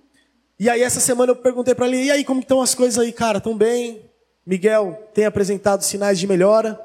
E 0.59 0.69
aí 0.69 0.81
essa 0.81 0.99
semana 0.99 1.31
eu 1.31 1.35
perguntei 1.35 1.73
para 1.73 1.87
ele, 1.87 2.03
e 2.05 2.11
aí 2.11 2.25
como 2.25 2.41
estão 2.41 2.61
as 2.61 2.75
coisas 2.75 2.99
aí, 2.99 3.11
cara? 3.13 3.37
Estão 3.37 3.55
bem? 3.55 4.10
Miguel 4.45 5.09
tem 5.13 5.25
apresentado 5.25 5.83
sinais 5.83 6.19
de 6.19 6.27
melhora. 6.27 6.79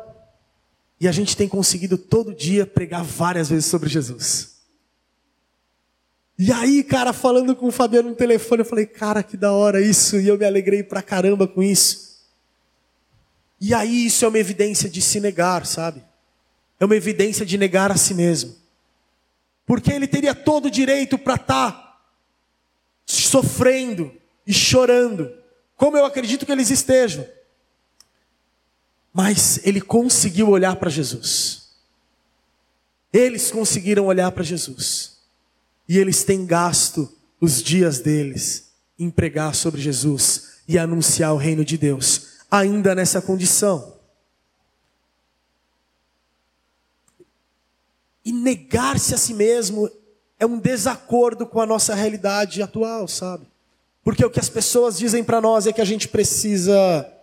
E 1.01 1.07
a 1.07 1.12
gente 1.12 1.37
tem 1.37 1.49
conseguido 1.49 1.99
todo 1.99 2.35
dia 2.35 2.66
pregar 2.66 3.05
várias 3.05 3.51
vezes 3.51 3.66
sobre 3.66 3.88
Jesus. 3.88 4.57
E 6.38 6.53
aí, 6.53 6.83
cara, 6.83 7.12
falando 7.12 7.55
com 7.55 7.66
o 7.66 7.73
Fabiano 7.73 8.11
no 8.11 8.14
telefone, 8.14 8.61
eu 8.61 8.66
falei, 8.66 8.87
cara, 8.87 9.23
que 9.23 9.37
da 9.37 9.53
hora 9.53 9.81
isso. 9.81 10.19
E 10.19 10.29
eu 10.29 10.38
me 10.38 10.45
alegrei 10.45 10.83
pra 10.83 11.03
caramba 11.03 11.47
com 11.47 11.62
isso. 11.62 12.25
E 13.61 13.73
aí, 13.73 14.07
isso 14.07 14.25
é 14.25 14.29
uma 14.29 14.38
evidência 14.38 14.88
de 14.88 15.01
se 15.01 15.19
negar, 15.19 15.64
sabe? 15.64 16.03
É 16.79 16.85
uma 16.85 16.97
evidência 16.97 17.45
de 17.45 17.57
negar 17.57 17.90
a 17.90 17.97
si 17.97 18.12
mesmo. 18.12 18.55
Porque 19.64 19.90
ele 19.90 20.07
teria 20.07 20.35
todo 20.35 20.66
o 20.66 20.71
direito 20.71 21.19
para 21.19 21.35
estar 21.35 21.73
tá 21.73 22.01
sofrendo 23.07 24.12
e 24.47 24.53
chorando, 24.53 25.33
como 25.75 25.97
eu 25.97 26.05
acredito 26.05 26.45
que 26.45 26.53
eles 26.53 26.71
estejam. 26.71 27.27
Mas 29.17 29.59
ele 29.65 29.81
conseguiu 29.81 30.51
olhar 30.51 30.77
para 30.77 30.91
Jesus. 30.91 31.69
Eles 33.11 33.51
conseguiram 33.51 34.05
olhar 34.05 34.31
para 34.31 34.45
Jesus. 34.45 35.17
E 35.89 35.97
eles 35.97 36.23
têm 36.23 36.45
gasto 36.45 37.11
os 37.41 37.63
dias 37.63 38.01
deles 38.01 38.73
em 38.99 39.09
pregar 39.09 39.55
sobre 39.55 39.81
Jesus 39.81 40.59
e 40.69 40.77
anunciar 40.79 41.33
o 41.33 41.39
reino 41.39 41.65
de 41.65 41.79
Deus, 41.79 42.41
ainda 42.51 42.95
nessa 42.95 43.23
condição. 43.23 43.95
E 48.23 48.33
negar-se 48.33 49.15
a 49.15 49.19
si 49.19 49.33
mesmo 49.33 49.91
é 50.39 50.45
um 50.45 50.59
desacordo 50.59 51.47
com 51.47 51.59
a 51.59 51.65
nossa 51.65 51.95
realidade 51.95 52.61
atual, 52.61 53.09
sabe? 53.09 53.47
Porque 54.05 54.23
o 54.23 54.31
que 54.31 54.41
as 54.41 54.51
pessoas 54.51 54.99
dizem 54.99 55.25
para 55.25 55.41
nós 55.41 55.67
é 55.67 55.73
que 55.73 55.81
a 55.81 55.87
gente 55.87 56.07
precisa 56.07 57.16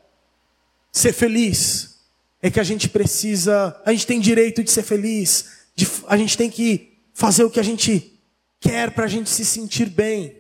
ser 0.94 1.12
feliz, 1.12 1.98
é 2.40 2.52
que 2.52 2.60
a 2.60 2.64
gente 2.64 2.88
precisa, 2.88 3.82
a 3.84 3.92
gente 3.92 4.06
tem 4.06 4.20
direito 4.20 4.64
de 4.64 4.70
ser 4.70 4.84
feliz, 4.84 5.46
de, 5.76 5.88
a 6.08 6.16
gente 6.16 6.38
tem 6.38 6.50
que 6.50 7.00
fazer 7.14 7.44
o 7.44 7.50
que 7.50 7.60
a 7.60 7.64
gente 7.64 8.22
quer 8.60 8.92
para 8.92 9.06
a 9.06 9.08
gente 9.08 9.30
se 9.30 9.44
sentir 9.44 9.90
bem. 9.90 10.38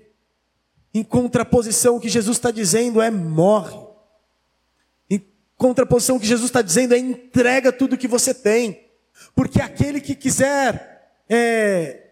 Em 0.93 1.03
contraposição, 1.03 1.95
o 1.95 1.99
que 1.99 2.07
Jesus 2.07 2.37
está 2.37 2.51
dizendo 2.51 3.01
é 3.01 3.09
morre. 3.09 3.75
Em 5.09 5.25
contraposição, 5.57 6.17
o 6.17 6.19
que 6.19 6.27
Jesus 6.27 6.49
está 6.49 6.61
dizendo 6.61 6.93
é 6.93 6.99
entrega 6.99 7.71
tudo 7.71 7.97
que 7.97 8.07
você 8.07 8.31
tem. 8.31 8.79
Porque 9.35 9.59
aquele 9.59 9.99
que 9.99 10.13
quiser 10.13 11.17
é, 11.27 12.03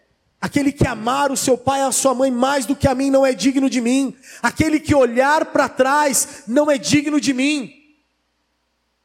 Aquele 0.42 0.72
que 0.72 0.88
amar 0.88 1.32
o 1.32 1.38
seu 1.38 1.56
pai 1.56 1.82
e 1.82 1.84
a 1.84 1.92
sua 1.92 2.16
mãe 2.16 2.32
mais 2.32 2.66
do 2.66 2.76
que 2.76 2.88
a 2.88 2.96
mim 2.96 3.12
não 3.12 3.24
é 3.24 3.32
digno 3.32 3.70
de 3.70 3.80
mim. 3.80 4.16
Aquele 4.42 4.80
que 4.80 4.96
olhar 4.96 5.46
para 5.46 5.70
trás 5.70 6.44
não 6.48 6.72
é 6.72 6.80
digno 6.80 7.22
de 7.22 7.32
mim. 7.32 7.81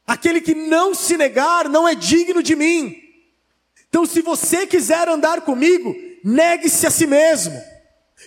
Aquele 0.07 0.39
que 0.39 0.55
não 0.55 0.95
se 0.95 1.17
negar 1.17 1.67
não 1.67 1.85
é 1.85 1.93
digno 1.93 2.41
de 2.41 2.55
mim. 2.55 2.95
Então, 3.89 4.05
se 4.05 4.21
você 4.21 4.65
quiser 4.65 5.09
andar 5.09 5.41
comigo, 5.41 5.93
negue-se 6.23 6.87
a 6.87 6.89
si 6.89 7.05
mesmo. 7.05 7.61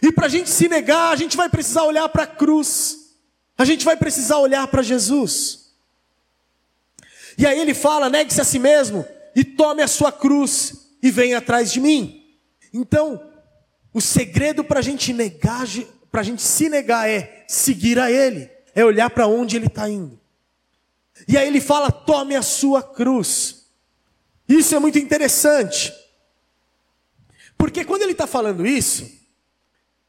E 0.03 0.13
para 0.13 0.27
a 0.27 0.29
gente 0.29 0.51
se 0.51 0.69
negar, 0.69 1.11
a 1.11 1.17
gente 1.17 1.39
vai 1.39 1.49
precisar 1.49 1.85
olhar 1.85 2.07
para 2.11 2.25
a 2.25 2.27
cruz. 2.27 2.99
A 3.57 3.65
gente 3.65 3.85
vai 3.85 3.97
precisar 3.97 4.39
olhar 4.39 4.67
para 4.69 4.83
Jesus. 4.83 5.71
E 7.39 7.47
aí 7.47 7.59
ele 7.59 7.73
fala: 7.73 8.11
negue-se 8.11 8.41
a 8.41 8.45
si 8.45 8.59
mesmo 8.59 9.07
e 9.35 9.43
tome 9.43 9.83
a 9.83 9.89
sua 9.89 10.13
cruz 10.13 10.91
e 11.03 11.11
venha 11.11 11.39
atrás 11.39 11.73
de 11.73 11.81
mim. 11.81 12.37
Então, 12.73 13.21
o 13.93 14.01
segredo 14.01 14.63
para 14.63 14.81
a 14.81 14.83
gente 14.83 15.13
negar, 15.13 15.67
para 16.11 16.21
a 16.21 16.25
gente 16.25 16.43
se 16.43 16.69
negar 16.69 17.09
é 17.09 17.45
seguir 17.49 17.99
a 17.99 18.11
Ele, 18.11 18.51
é 18.75 18.85
olhar 18.85 19.09
para 19.11 19.27
onde 19.27 19.57
Ele 19.57 19.67
está 19.67 19.89
indo. 19.89 20.21
E 21.27 21.37
aí 21.37 21.47
ele 21.47 21.61
fala: 21.61 21.91
tome 21.91 22.37
a 22.37 22.43
sua 22.43 22.83
cruz. 22.83 23.67
Isso 24.49 24.75
é 24.75 24.79
muito 24.79 24.99
interessante, 24.99 25.93
porque 27.57 27.85
quando 27.85 28.03
ele 28.03 28.13
está 28.13 28.27
falando 28.27 28.67
isso, 28.67 29.09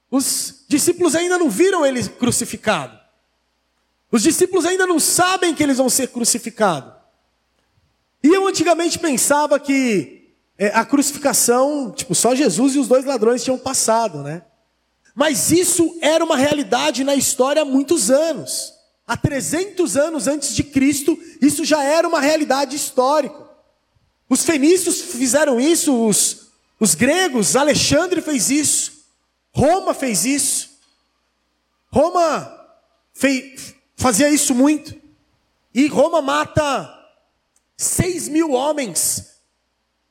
os 0.09 0.65
discípulos 0.67 1.15
ainda 1.15 1.37
não 1.37 1.49
viram 1.49 1.85
ele 1.85 2.03
crucificado. 2.09 2.99
Os 4.11 4.23
discípulos 4.23 4.65
ainda 4.65 4.85
não 4.87 4.99
sabem 4.99 5.53
que 5.53 5.63
eles 5.63 5.77
vão 5.77 5.89
ser 5.89 6.07
crucificados. 6.07 6.93
E 8.23 8.27
eu 8.27 8.47
antigamente 8.47 8.99
pensava 8.99 9.59
que 9.59 10.33
é, 10.57 10.67
a 10.67 10.83
crucificação, 10.83 11.91
tipo, 11.91 12.13
só 12.13 12.35
Jesus 12.35 12.75
e 12.75 12.79
os 12.79 12.87
dois 12.87 13.05
ladrões 13.05 13.43
tinham 13.43 13.57
passado, 13.57 14.21
né? 14.21 14.43
Mas 15.15 15.51
isso 15.51 15.97
era 16.01 16.23
uma 16.23 16.37
realidade 16.37 17.03
na 17.03 17.15
história 17.15 17.61
há 17.61 17.65
muitos 17.65 18.11
anos. 18.11 18.73
Há 19.11 19.17
300 19.17 19.97
anos 19.97 20.25
antes 20.25 20.55
de 20.55 20.63
Cristo, 20.63 21.19
isso 21.41 21.65
já 21.65 21.83
era 21.83 22.07
uma 22.07 22.21
realidade 22.21 22.77
histórica. 22.77 23.45
Os 24.29 24.45
fenícios 24.45 25.01
fizeram 25.01 25.59
isso, 25.59 26.07
os, 26.07 26.47
os 26.79 26.95
gregos, 26.95 27.57
Alexandre 27.57 28.21
fez 28.21 28.49
isso. 28.49 29.03
Roma 29.53 29.93
fez 29.93 30.23
isso. 30.23 30.79
Roma 31.91 32.57
fazia 33.97 34.29
isso 34.29 34.55
muito. 34.55 34.95
E 35.73 35.87
Roma 35.87 36.21
mata 36.21 36.89
seis 37.75 38.29
mil 38.29 38.51
homens 38.51 39.41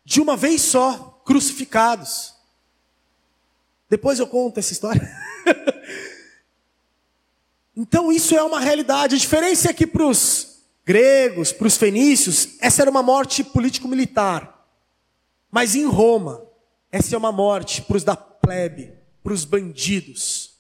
de 0.04 0.20
uma 0.20 0.36
vez 0.36 0.60
só, 0.60 1.22
crucificados. 1.24 2.34
Depois 3.88 4.18
eu 4.18 4.26
conto 4.26 4.58
essa 4.58 4.74
história. 4.74 5.10
então 7.80 8.12
isso 8.12 8.36
é 8.36 8.42
uma 8.42 8.60
realidade. 8.60 9.14
A 9.14 9.18
diferença 9.18 9.70
é 9.70 9.72
que 9.72 9.86
para 9.86 10.06
os 10.06 10.60
gregos, 10.84 11.50
para 11.50 11.66
os 11.66 11.78
fenícios, 11.78 12.56
essa 12.60 12.82
era 12.82 12.90
uma 12.90 13.02
morte 13.02 13.42
político-militar. 13.42 14.66
Mas 15.50 15.74
em 15.74 15.86
Roma, 15.86 16.44
essa 16.92 17.14
é 17.14 17.18
uma 17.18 17.32
morte 17.32 17.80
para 17.80 17.96
os 17.96 18.04
da 18.04 18.14
plebe, 18.14 18.92
para 19.22 19.32
os 19.32 19.46
bandidos. 19.46 20.58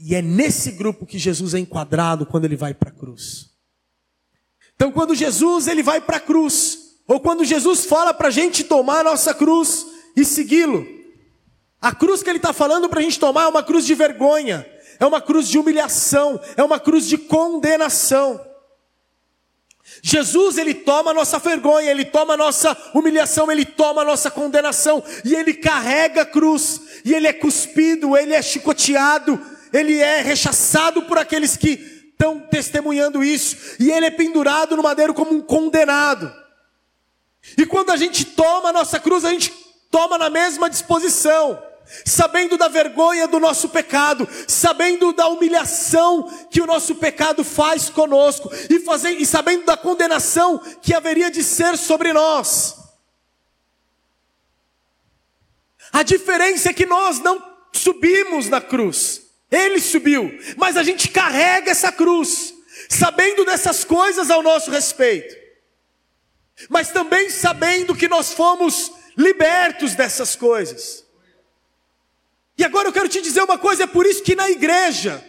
E 0.00 0.14
é 0.14 0.22
nesse 0.22 0.70
grupo 0.70 1.04
que 1.04 1.18
Jesus 1.18 1.52
é 1.52 1.58
enquadrado 1.58 2.24
quando 2.24 2.46
ele 2.46 2.56
vai 2.56 2.72
para 2.72 2.88
a 2.88 2.92
cruz. 2.92 3.50
Então, 4.74 4.90
quando 4.90 5.14
Jesus 5.14 5.66
ele 5.66 5.82
vai 5.82 6.00
para 6.00 6.16
a 6.16 6.20
cruz, 6.20 6.96
ou 7.06 7.20
quando 7.20 7.44
Jesus 7.44 7.84
fala 7.84 8.14
para 8.14 8.28
a 8.28 8.30
gente 8.30 8.64
tomar 8.64 9.00
a 9.00 9.04
nossa 9.04 9.34
cruz 9.34 9.84
e 10.16 10.24
segui-lo, 10.24 10.86
a 11.80 11.94
cruz 11.94 12.22
que 12.22 12.30
ele 12.30 12.38
está 12.38 12.52
falando 12.52 12.88
para 12.88 13.00
a 13.00 13.02
gente 13.02 13.20
tomar 13.20 13.44
é 13.44 13.48
uma 13.48 13.62
cruz 13.62 13.86
de 13.86 13.94
vergonha, 13.94 14.66
é 15.00 15.06
uma 15.06 15.20
cruz 15.20 15.48
de 15.48 15.58
humilhação, 15.58 16.40
é 16.56 16.62
uma 16.62 16.80
cruz 16.80 17.06
de 17.06 17.16
condenação. 17.16 18.44
Jesus, 20.02 20.58
ele 20.58 20.74
toma 20.74 21.10
a 21.10 21.14
nossa 21.14 21.38
vergonha, 21.38 21.90
ele 21.90 22.04
toma 22.04 22.34
a 22.34 22.36
nossa 22.36 22.76
humilhação, 22.94 23.50
ele 23.50 23.64
toma 23.64 24.02
a 24.02 24.04
nossa 24.04 24.30
condenação, 24.30 25.02
e 25.24 25.34
ele 25.34 25.54
carrega 25.54 26.22
a 26.22 26.26
cruz, 26.26 26.80
e 27.04 27.14
ele 27.14 27.26
é 27.26 27.32
cuspido, 27.32 28.16
ele 28.16 28.34
é 28.34 28.42
chicoteado, 28.42 29.40
ele 29.72 29.98
é 29.98 30.20
rechaçado 30.20 31.02
por 31.02 31.18
aqueles 31.18 31.56
que 31.56 32.08
estão 32.10 32.40
testemunhando 32.40 33.24
isso, 33.24 33.76
e 33.80 33.90
ele 33.90 34.06
é 34.06 34.10
pendurado 34.10 34.76
no 34.76 34.82
madeiro 34.82 35.14
como 35.14 35.32
um 35.32 35.40
condenado. 35.40 36.32
E 37.56 37.64
quando 37.64 37.90
a 37.90 37.96
gente 37.96 38.24
toma 38.24 38.68
a 38.68 38.72
nossa 38.72 39.00
cruz, 39.00 39.24
a 39.24 39.30
gente 39.30 39.52
toma 39.90 40.18
na 40.18 40.28
mesma 40.28 40.68
disposição 40.68 41.62
sabendo 42.04 42.56
da 42.56 42.68
vergonha 42.68 43.26
do 43.26 43.40
nosso 43.40 43.68
pecado, 43.68 44.28
sabendo 44.46 45.12
da 45.12 45.28
humilhação 45.28 46.48
que 46.50 46.60
o 46.60 46.66
nosso 46.66 46.94
pecado 46.96 47.44
faz 47.44 47.88
conosco 47.88 48.50
e, 48.68 48.80
fazendo, 48.80 49.20
e 49.20 49.26
sabendo 49.26 49.64
da 49.64 49.76
condenação 49.76 50.58
que 50.82 50.94
haveria 50.94 51.30
de 51.30 51.42
ser 51.42 51.76
sobre 51.76 52.12
nós. 52.12 52.76
A 55.92 56.02
diferença 56.02 56.70
é 56.70 56.74
que 56.74 56.86
nós 56.86 57.18
não 57.18 57.42
subimos 57.72 58.48
na 58.48 58.60
cruz, 58.60 59.22
ele 59.50 59.80
subiu, 59.80 60.38
mas 60.56 60.76
a 60.76 60.82
gente 60.82 61.08
carrega 61.08 61.70
essa 61.70 61.90
cruz, 61.90 62.54
sabendo 62.88 63.44
dessas 63.44 63.84
coisas 63.84 64.30
ao 64.30 64.42
nosso 64.42 64.70
respeito, 64.70 65.34
mas 66.68 66.90
também 66.90 67.30
sabendo 67.30 67.94
que 67.94 68.08
nós 68.08 68.32
fomos 68.32 68.92
libertos 69.16 69.94
dessas 69.94 70.36
coisas. 70.36 71.07
E 72.58 72.64
agora 72.64 72.88
eu 72.88 72.92
quero 72.92 73.08
te 73.08 73.22
dizer 73.22 73.40
uma 73.42 73.56
coisa, 73.56 73.84
é 73.84 73.86
por 73.86 74.04
isso 74.04 74.22
que 74.24 74.34
na 74.34 74.50
igreja 74.50 75.24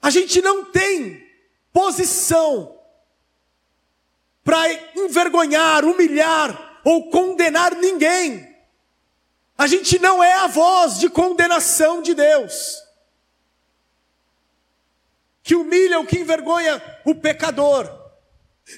a 0.00 0.10
gente 0.10 0.40
não 0.40 0.64
tem 0.64 1.28
posição 1.72 2.78
para 4.44 4.58
envergonhar, 4.96 5.84
humilhar 5.84 6.80
ou 6.84 7.10
condenar 7.10 7.74
ninguém. 7.74 8.48
A 9.58 9.66
gente 9.66 9.98
não 9.98 10.22
é 10.22 10.32
a 10.34 10.46
voz 10.46 10.98
de 10.98 11.10
condenação 11.10 12.00
de 12.00 12.14
Deus. 12.14 12.80
Que 15.42 15.56
humilha 15.56 15.98
ou 15.98 16.06
que 16.06 16.18
envergonha 16.18 16.80
o 17.04 17.14
pecador. 17.14 17.90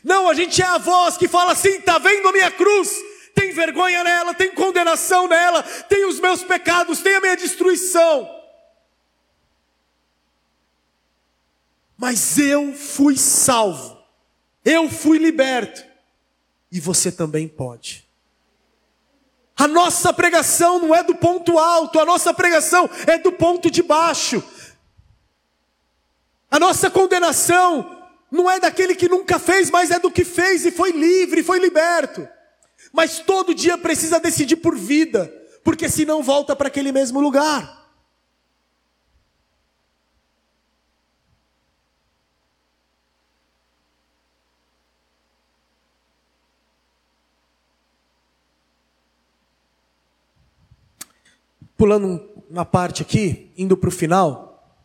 Não, 0.02 0.28
a 0.28 0.34
gente 0.34 0.62
é 0.62 0.66
a 0.66 0.78
voz 0.78 1.16
que 1.18 1.28
fala 1.28 1.52
assim: 1.52 1.76
está 1.76 1.98
vendo 1.98 2.28
a 2.28 2.32
minha 2.32 2.50
cruz? 2.50 2.90
Vergonha 3.54 4.04
nela, 4.04 4.34
tem 4.34 4.52
condenação 4.52 5.26
nela, 5.26 5.62
tem 5.62 6.04
os 6.04 6.20
meus 6.20 6.42
pecados, 6.42 7.00
tem 7.00 7.14
a 7.14 7.20
minha 7.20 7.36
destruição. 7.36 8.28
Mas 11.96 12.36
eu 12.36 12.74
fui 12.74 13.16
salvo, 13.16 13.96
eu 14.64 14.90
fui 14.90 15.16
liberto, 15.16 15.82
e 16.70 16.78
você 16.78 17.10
também 17.10 17.48
pode. 17.48 18.06
A 19.56 19.68
nossa 19.68 20.12
pregação 20.12 20.80
não 20.80 20.94
é 20.94 21.02
do 21.02 21.14
ponto 21.14 21.58
alto, 21.58 22.00
a 22.00 22.04
nossa 22.04 22.34
pregação 22.34 22.90
é 23.06 23.16
do 23.16 23.32
ponto 23.32 23.70
de 23.70 23.82
baixo. 23.82 24.42
A 26.50 26.58
nossa 26.58 26.90
condenação 26.90 28.02
não 28.30 28.50
é 28.50 28.58
daquele 28.58 28.96
que 28.96 29.08
nunca 29.08 29.38
fez, 29.38 29.70
mas 29.70 29.92
é 29.92 29.98
do 29.98 30.10
que 30.10 30.24
fez 30.24 30.66
e 30.66 30.72
foi 30.72 30.90
livre, 30.90 31.42
foi 31.42 31.60
liberto 31.60 32.28
mas 32.94 33.18
todo 33.18 33.52
dia 33.52 33.76
precisa 33.76 34.20
decidir 34.20 34.54
por 34.54 34.76
vida, 34.76 35.26
porque 35.64 35.88
senão 35.88 36.22
volta 36.22 36.54
para 36.54 36.68
aquele 36.68 36.92
mesmo 36.92 37.20
lugar. 37.20 37.82
Pulando 51.76 52.30
uma 52.48 52.64
parte 52.64 53.02
aqui, 53.02 53.50
indo 53.58 53.76
para 53.76 53.88
o 53.88 53.92
final, 53.92 54.78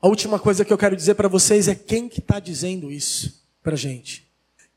a 0.00 0.06
última 0.06 0.38
coisa 0.38 0.64
que 0.64 0.72
eu 0.72 0.78
quero 0.78 0.94
dizer 0.94 1.16
para 1.16 1.26
vocês 1.26 1.66
é 1.66 1.74
quem 1.74 2.08
que 2.08 2.20
está 2.20 2.38
dizendo 2.38 2.92
isso 2.92 3.44
para 3.64 3.74
gente. 3.74 4.25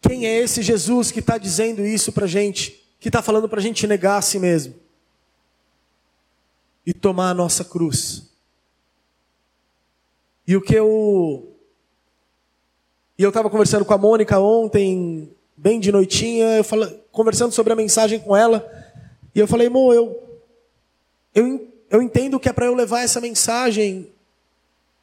Quem 0.02 0.26
é 0.26 0.38
esse 0.38 0.62
Jesus 0.62 1.12
que 1.12 1.20
está 1.20 1.38
dizendo 1.38 1.86
isso 1.86 2.12
para 2.12 2.26
a 2.26 2.28
gente? 2.28 2.84
Que 3.00 3.10
está 3.10 3.22
falando 3.22 3.50
para 3.50 3.60
a 3.60 3.64
gente 3.64 3.86
negar 3.88 4.18
a 4.18 4.22
si 4.22 4.40
mesmo 4.40 4.76
e 6.86 6.94
tomar 6.94 7.30
a 7.30 7.34
nossa 7.36 7.64
cruz. 7.64 8.30
E 10.48 10.56
o 10.56 10.62
que 10.62 10.74
eu. 10.74 11.56
E 13.16 13.22
eu 13.22 13.30
estava 13.30 13.50
conversando 13.50 13.86
com 13.86 13.94
a 13.94 13.98
Mônica 13.98 14.40
ontem, 14.40 15.30
bem 15.56 15.80
de 15.80 15.92
noitinha, 15.92 16.58
eu 16.58 16.64
falo, 16.64 16.90
conversando 17.12 17.52
sobre 17.52 17.74
a 17.74 17.76
mensagem 17.76 18.18
com 18.20 18.36
ela, 18.36 18.68
e 19.36 19.40
eu 19.40 19.48
falei, 19.48 19.70
Mo, 19.70 19.94
eu, 19.94 20.40
eu, 21.36 21.68
eu 21.92 22.02
entendo 22.02 22.40
que 22.40 22.50
é 22.50 22.54
para 22.54 22.66
eu 22.66 22.74
levar 22.74 23.02
essa 23.02 23.22
mensagem. 23.22 24.10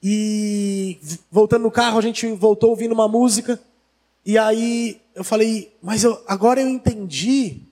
E 0.03 0.99
voltando 1.31 1.63
no 1.63 1.71
carro, 1.71 1.99
a 1.99 2.03
gente 2.03 2.31
voltou 2.33 2.71
ouvindo 2.71 2.93
uma 2.93 3.07
música. 3.07 3.61
E 4.27 4.37
aí 4.37 5.01
eu 5.15 5.23
falei, 5.23 5.79
mas 5.81 6.03
eu, 6.03 6.21
agora 6.27 6.61
eu 6.61 6.69
entendi 6.69 7.62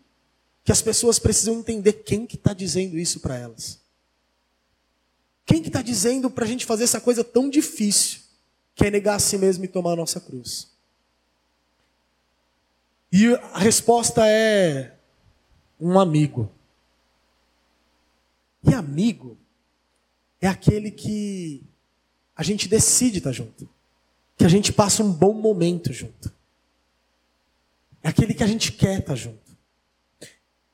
que 0.63 0.71
as 0.71 0.81
pessoas 0.81 1.19
precisam 1.19 1.59
entender 1.59 1.93
quem 1.95 2.25
que 2.25 2.37
está 2.37 2.55
dizendo 2.55 2.97
isso 2.97 3.19
para 3.19 3.37
elas. 3.37 3.81
Quem 5.45 5.61
que 5.61 5.69
está 5.69 5.83
dizendo 5.83 6.31
para 6.31 6.45
a 6.45 6.49
gente 6.49 6.65
fazer 6.65 6.85
essa 6.85 7.01
coisa 7.01 7.25
tão 7.25 7.51
difícil, 7.51 8.21
que 8.73 8.87
é 8.87 8.91
negar 8.91 9.17
a 9.17 9.19
si 9.19 9.37
mesmo 9.37 9.65
e 9.65 9.69
tomar 9.69 9.95
a 9.95 9.97
nossa 9.97 10.21
cruz? 10.21 10.71
E 13.11 13.35
a 13.35 13.59
resposta 13.59 14.25
é 14.25 14.95
um 15.79 15.99
amigo. 15.99 16.49
E 18.63 18.73
amigo 18.73 19.37
é 20.41 20.47
aquele 20.47 20.93
que 20.93 21.65
a 22.37 22.45
gente 22.45 22.69
decide 22.69 23.19
estar 23.19 23.31
tá 23.31 23.35
junto, 23.35 23.69
que 24.37 24.45
a 24.45 24.49
gente 24.49 24.73
passa 24.73 25.03
um 25.03 25.13
bom 25.13 25.35
momento 25.35 25.93
junto. 25.93 26.33
É 28.05 28.11
aquele 28.11 28.35
que 28.35 28.45
a 28.45 28.47
gente 28.47 28.71
quer 28.71 28.99
estar 28.99 29.15
junto. 29.15 29.41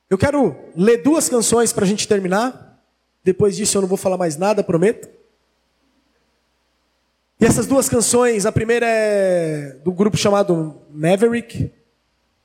Eu 0.09 0.17
quero 0.17 0.53
ler 0.75 1.01
duas 1.01 1.29
canções 1.29 1.71
para 1.71 1.85
a 1.85 1.87
gente 1.87 2.05
terminar. 2.05 2.77
Depois 3.23 3.55
disso 3.55 3.77
eu 3.77 3.81
não 3.81 3.87
vou 3.87 3.97
falar 3.97 4.17
mais 4.17 4.35
nada, 4.35 4.61
prometo. 4.61 5.07
E 7.39 7.45
essas 7.45 7.65
duas 7.65 7.87
canções, 7.87 8.45
a 8.45 8.51
primeira 8.51 8.85
é 8.85 9.77
do 9.81 9.93
grupo 9.93 10.17
chamado 10.17 10.81
Maverick. 10.91 11.71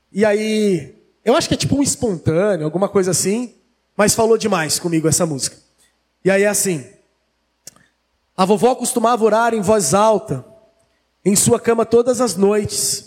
E 0.09 0.23
aí, 0.23 0.95
eu 1.25 1.35
acho 1.35 1.49
que 1.49 1.53
é 1.55 1.57
tipo 1.57 1.75
um 1.75 1.83
espontâneo, 1.83 2.63
alguma 2.63 2.87
coisa 2.87 3.11
assim, 3.11 3.53
mas 3.95 4.15
falou 4.15 4.37
demais 4.37 4.79
comigo 4.79 5.05
essa 5.09 5.25
música. 5.25 5.57
E 6.23 6.31
aí 6.31 6.43
é 6.43 6.47
assim: 6.47 6.85
A 8.37 8.45
vovó 8.45 8.73
costumava 8.73 9.25
orar 9.25 9.53
em 9.53 9.59
voz 9.59 9.93
alta, 9.93 10.45
em 11.25 11.35
sua 11.35 11.59
cama 11.59 11.85
todas 11.85 12.21
as 12.21 12.37
noites 12.37 13.06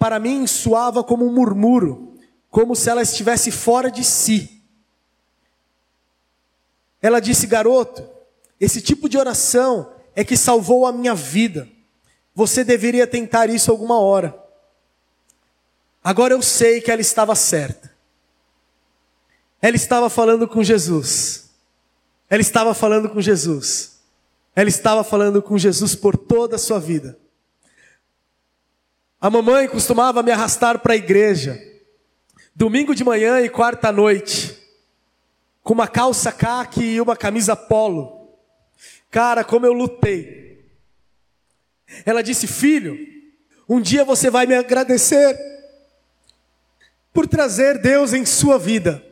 para 0.00 0.18
mim 0.18 0.46
soava 0.46 1.04
como 1.04 1.26
um 1.26 1.32
murmúrio, 1.32 2.18
como 2.48 2.74
se 2.74 2.88
ela 2.88 3.02
estivesse 3.02 3.50
fora 3.50 3.90
de 3.90 4.02
si. 4.02 4.64
Ela 7.02 7.20
disse: 7.20 7.46
Garoto, 7.46 8.08
esse 8.58 8.80
tipo 8.80 9.10
de 9.10 9.18
oração 9.18 9.92
é 10.16 10.24
que 10.24 10.38
salvou 10.38 10.86
a 10.86 10.92
minha 10.92 11.14
vida. 11.14 11.68
Você 12.34 12.64
deveria 12.64 13.06
tentar 13.06 13.50
isso 13.50 13.70
alguma 13.70 14.00
hora. 14.00 14.42
Agora 16.02 16.32
eu 16.32 16.40
sei 16.40 16.80
que 16.80 16.90
ela 16.90 17.02
estava 17.02 17.34
certa. 17.34 17.94
Ela 19.60 19.76
estava 19.76 20.08
falando 20.08 20.48
com 20.48 20.62
Jesus. 20.62 21.50
Ela 22.30 22.40
estava 22.40 22.72
falando 22.72 23.10
com 23.10 23.20
Jesus. 23.20 24.00
Ela 24.56 24.70
estava 24.70 25.04
falando 25.04 25.42
com 25.42 25.58
Jesus 25.58 25.94
por 25.94 26.16
toda 26.16 26.56
a 26.56 26.58
sua 26.58 26.80
vida. 26.80 27.18
A 29.20 29.28
mamãe 29.28 29.68
costumava 29.68 30.22
me 30.22 30.32
arrastar 30.32 30.78
para 30.78 30.94
a 30.94 30.96
igreja, 30.96 31.60
domingo 32.54 32.94
de 32.94 33.04
manhã 33.04 33.40
e 33.42 33.50
quarta 33.50 33.92
noite, 33.92 34.58
com 35.62 35.74
uma 35.74 35.86
calça 35.86 36.32
caque 36.32 36.82
e 36.82 37.00
uma 37.00 37.14
camisa 37.14 37.54
polo. 37.54 38.34
Cara, 39.10 39.44
como 39.44 39.66
eu 39.66 39.74
lutei. 39.74 40.64
Ela 42.06 42.22
disse: 42.22 42.46
Filho, 42.46 42.96
um 43.68 43.78
dia 43.78 44.06
você 44.06 44.30
vai 44.30 44.46
me 44.46 44.54
agradecer 44.54 45.38
por 47.12 47.28
trazer 47.28 47.78
Deus 47.78 48.14
em 48.14 48.24
sua 48.24 48.58
vida. 48.58 49.04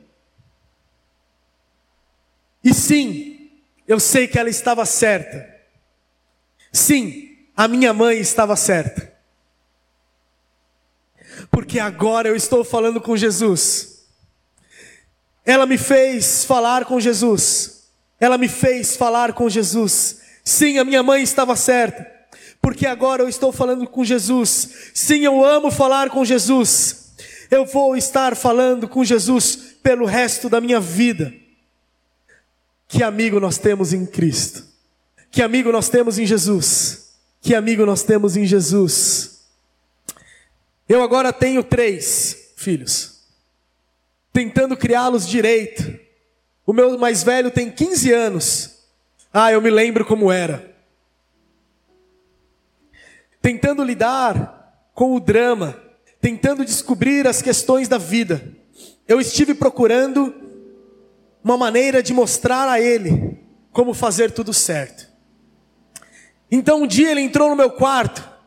E 2.65 2.73
sim, 2.73 3.51
eu 3.87 4.01
sei 4.01 4.27
que 4.27 4.39
ela 4.39 4.49
estava 4.49 4.87
certa. 4.87 5.55
Sim, 6.73 7.37
a 7.55 7.69
minha 7.69 7.93
mãe 7.93 8.19
estava 8.19 8.57
certa. 8.57 9.18
Porque 11.51 11.79
agora 11.79 12.29
eu 12.29 12.37
estou 12.37 12.65
falando 12.65 13.01
com 13.01 13.17
Jesus. 13.17 14.05
Ela 15.45 15.67
me 15.67 15.79
fez 15.79 16.45
falar 16.45 16.85
com 16.85 17.01
Jesus. 17.01 17.89
Ela 18.21 18.37
me 18.37 18.49
fez 18.49 18.97
falar 18.97 19.33
com 19.33 19.49
Jesus. 19.49 20.21
Sim, 20.45 20.79
a 20.79 20.85
minha 20.85 21.03
mãe 21.03 21.23
estava 21.23 21.57
certa. 21.57 22.07
Porque 22.61 22.87
agora 22.87 23.23
eu 23.23 23.29
estou 23.29 23.53
falando 23.53 23.87
com 23.87 24.05
Jesus. 24.05 24.91
Sim, 24.95 25.21
eu 25.21 25.45
amo 25.45 25.71
falar 25.71 26.11
com 26.11 26.25
Jesus. 26.25 27.15
Eu 27.51 27.65
vou 27.65 27.97
estar 27.97 28.37
falando 28.37 28.89
com 28.89 29.05
Jesus 29.05 29.57
pelo 29.83 30.05
resto 30.05 30.49
da 30.49 30.61
minha 30.61 30.81
vida. 30.81 31.33
Que 32.87 33.03
amigo 33.03 33.39
nós 33.39 33.59
temos 33.59 33.93
em 33.93 34.05
Cristo. 34.05 34.65
Que 35.31 35.43
amigo 35.43 35.71
nós 35.71 35.89
temos 35.89 36.19
em 36.19 36.27
Jesus. 36.27 37.13
Que 37.41 37.55
amigo 37.55 37.87
nós 37.87 38.03
temos 38.03 38.37
em 38.37 38.45
Jesus. 38.45 39.28
Eu 40.89 41.03
agora 41.03 41.35
tenho 41.35 41.63
três 41.63 42.55
filhos, 42.57 43.21
tentando 44.33 44.75
criá-los 44.75 45.29
direito. 45.29 46.01
O 46.65 46.73
meu 46.73 46.97
mais 46.99 47.23
velho 47.23 47.51
tem 47.51 47.71
15 47.71 48.13
anos. 48.13 48.79
Ah, 49.31 49.53
eu 49.53 49.61
me 49.61 49.69
lembro 49.69 50.07
como 50.07 50.33
era. 50.33 50.75
Tentando 53.43 53.85
lidar 53.85 54.91
com 54.95 55.15
o 55.15 55.21
drama, 55.21 55.79
tentando 56.23 56.65
descobrir 56.65 57.27
as 57.27 57.43
questões 57.43 57.87
da 57.87 57.99
vida. 57.99 58.43
Eu 59.07 59.21
estive 59.21 59.55
procurando 59.55 60.35
uma 61.45 61.59
maneira 61.59 62.03
de 62.03 62.15
mostrar 62.15 62.67
a 62.67 62.81
ele 62.81 63.39
como 63.73 63.93
fazer 63.93 64.31
tudo 64.31 64.55
certo. 64.55 65.07
Então 66.51 66.83
um 66.83 66.87
dia 66.87 67.11
ele 67.11 67.21
entrou 67.21 67.51
no 67.51 67.57
meu 67.57 67.71
quarto 67.71 68.38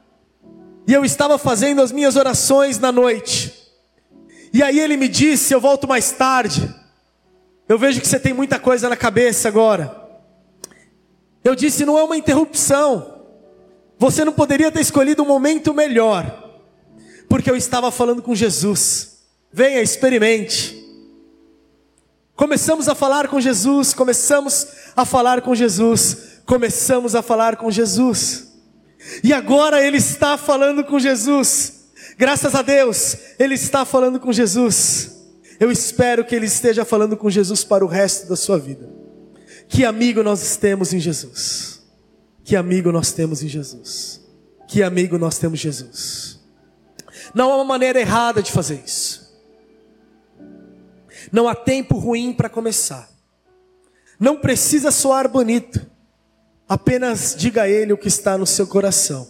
e 0.92 0.94
eu 0.94 1.06
estava 1.06 1.38
fazendo 1.38 1.82
as 1.82 1.90
minhas 1.90 2.18
orações 2.18 2.78
na 2.78 2.92
noite. 2.92 3.54
E 4.52 4.62
aí 4.62 4.78
ele 4.78 4.98
me 4.98 5.08
disse: 5.08 5.54
Eu 5.54 5.62
volto 5.62 5.88
mais 5.88 6.12
tarde. 6.12 6.70
Eu 7.70 7.80
vejo 7.80 8.02
que 8.02 8.08
você 8.10 8.20
tem 8.20 8.34
muita 8.34 8.60
coisa 8.60 8.90
na 8.90 8.98
cabeça 8.98 9.48
agora. 9.48 9.96
Eu 11.46 11.56
disse: 11.56 11.86
Não 11.86 11.98
é 11.98 12.04
uma 12.04 12.18
interrupção. 12.18 13.22
Você 13.98 14.26
não 14.26 14.34
poderia 14.34 14.70
ter 14.70 14.82
escolhido 14.82 15.24
um 15.24 15.28
momento 15.28 15.74
melhor. 15.74 16.60
Porque 17.30 17.50
eu 17.50 17.56
estava 17.56 17.90
falando 17.90 18.22
com 18.22 18.36
Jesus. 18.36 19.20
Venha, 19.50 19.82
experimente. 19.82 20.78
Começamos 22.36 22.90
a 22.90 22.96
falar 22.96 23.30
com 23.30 23.40
Jesus, 23.40 23.94
começamos 23.94 24.68
a 24.94 25.06
falar 25.06 25.42
com 25.42 25.56
Jesus, 25.56 26.42
começamos 26.46 27.16
a 27.16 27.22
falar 27.22 27.56
com 27.56 27.72
Jesus. 27.72 28.51
E 29.24 29.34
agora 29.34 29.86
ele 29.86 29.98
está 29.98 30.38
falando 30.38 30.84
com 30.84 31.00
Jesus. 31.00 31.92
Graças 32.18 32.54
a 32.54 32.62
Deus, 32.62 33.18
ele 33.40 33.56
está 33.56 33.86
falando 33.86 34.20
com 34.20 34.32
Jesus. 34.32 35.12
Eu 35.60 35.72
espero 35.72 36.26
que 36.26 36.36
ele 36.36 36.46
esteja 36.46 36.84
falando 36.84 37.16
com 37.16 37.30
Jesus 37.30 37.64
para 37.64 37.86
o 37.86 37.88
resto 37.88 38.28
da 38.28 38.36
sua 38.36 38.58
vida. 38.58 38.90
Que 39.68 39.86
amigo 39.86 40.24
nós 40.24 40.58
temos 40.58 40.94
em 40.94 41.00
Jesus. 41.00 41.82
Que 42.44 42.56
amigo 42.56 42.92
nós 42.92 43.12
temos 43.12 43.44
em 43.44 43.48
Jesus. 43.48 44.22
Que 44.68 44.84
amigo 44.84 45.18
nós 45.18 45.38
temos 45.38 45.60
em 45.60 45.64
Jesus. 45.64 46.40
Não 47.34 47.52
há 47.52 47.56
uma 47.56 47.66
maneira 47.66 48.00
errada 48.00 48.42
de 48.42 48.52
fazer 48.52 48.82
isso. 48.86 49.32
Não 51.32 51.48
há 51.48 51.56
tempo 51.56 51.98
ruim 51.98 52.34
para 52.34 52.50
começar. 52.50 53.10
Não 54.20 54.38
precisa 54.38 54.92
soar 54.92 55.30
bonito. 55.30 55.86
Apenas 56.72 57.36
diga 57.38 57.64
a 57.64 57.68
Ele 57.68 57.92
o 57.92 57.98
que 57.98 58.08
está 58.08 58.38
no 58.38 58.48
seu 58.48 58.66
coração, 58.66 59.28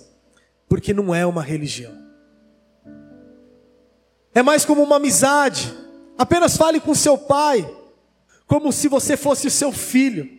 porque 0.70 0.94
não 0.94 1.14
é 1.14 1.26
uma 1.26 1.42
religião. 1.42 1.92
É 4.32 4.44
mais 4.44 4.64
como 4.64 4.84
uma 4.84 4.98
amizade. 4.98 5.76
Apenas 6.20 6.56
fale 6.56 6.80
com 6.80 6.94
seu 6.94 7.18
pai, 7.18 7.68
como 8.46 8.72
se 8.72 8.88
você 8.88 9.18
fosse 9.18 9.48
o 9.48 9.50
seu 9.50 9.72
filho. 9.72 10.30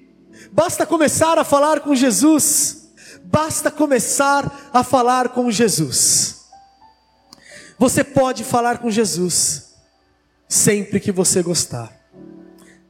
Basta 0.53 0.87
começar 0.87 1.39
a 1.39 1.43
falar 1.43 1.81
com 1.81 1.93
Jesus. 1.93 2.93
Basta 3.25 3.69
começar 3.69 4.71
a 4.73 4.85
falar 4.85 5.31
com 5.31 5.51
Jesus. 5.51 6.45
Você 7.81 8.05
pode 8.05 8.45
falar 8.45 8.79
com 8.79 8.89
Jesus 8.89 9.75
sempre 10.49 11.01
que 11.01 11.11
você 11.11 11.43
gostar. 11.43 11.93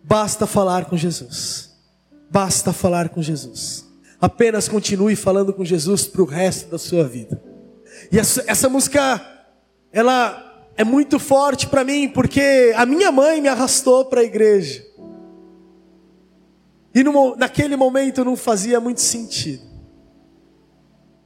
Basta 0.05 0.47
falar 0.47 0.85
com 0.85 0.99
Jesus. 0.99 1.71
Basta 2.31 2.75
falar 2.75 3.09
com 3.09 3.23
Jesus. 3.23 3.91
Apenas 4.23 4.69
continue 4.69 5.17
falando 5.17 5.53
com 5.53 5.65
Jesus 5.65 6.07
para 6.07 6.23
o 6.23 6.25
resto 6.25 6.71
da 6.71 6.79
sua 6.79 7.03
vida. 7.03 7.43
E 8.13 8.21
essa, 8.21 8.45
essa 8.47 8.69
música, 8.69 9.21
ela 9.91 10.71
é 10.77 10.85
muito 10.85 11.19
forte 11.19 11.67
para 11.67 11.83
mim, 11.83 12.09
porque 12.09 12.73
a 12.77 12.87
minha 12.87 13.11
mãe 13.11 13.41
me 13.41 13.49
arrastou 13.49 14.05
para 14.05 14.21
a 14.21 14.25
igreja. 14.25 14.87
E 16.95 17.03
no, 17.03 17.35
naquele 17.35 17.75
momento 17.75 18.25
não 18.25 18.37
fazia 18.37 18.79
muito 18.79 19.01
sentido. 19.01 19.65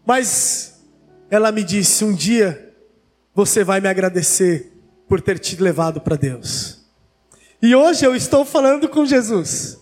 Mas 0.06 0.80
ela 1.28 1.52
me 1.52 1.62
disse: 1.62 2.02
um 2.02 2.14
dia 2.14 2.74
você 3.34 3.62
vai 3.62 3.78
me 3.78 3.88
agradecer 3.88 4.72
por 5.06 5.20
ter 5.20 5.38
te 5.38 5.60
levado 5.60 6.00
para 6.00 6.16
Deus. 6.16 6.82
E 7.60 7.74
hoje 7.74 8.06
eu 8.06 8.16
estou 8.16 8.42
falando 8.42 8.88
com 8.88 9.04
Jesus. 9.04 9.78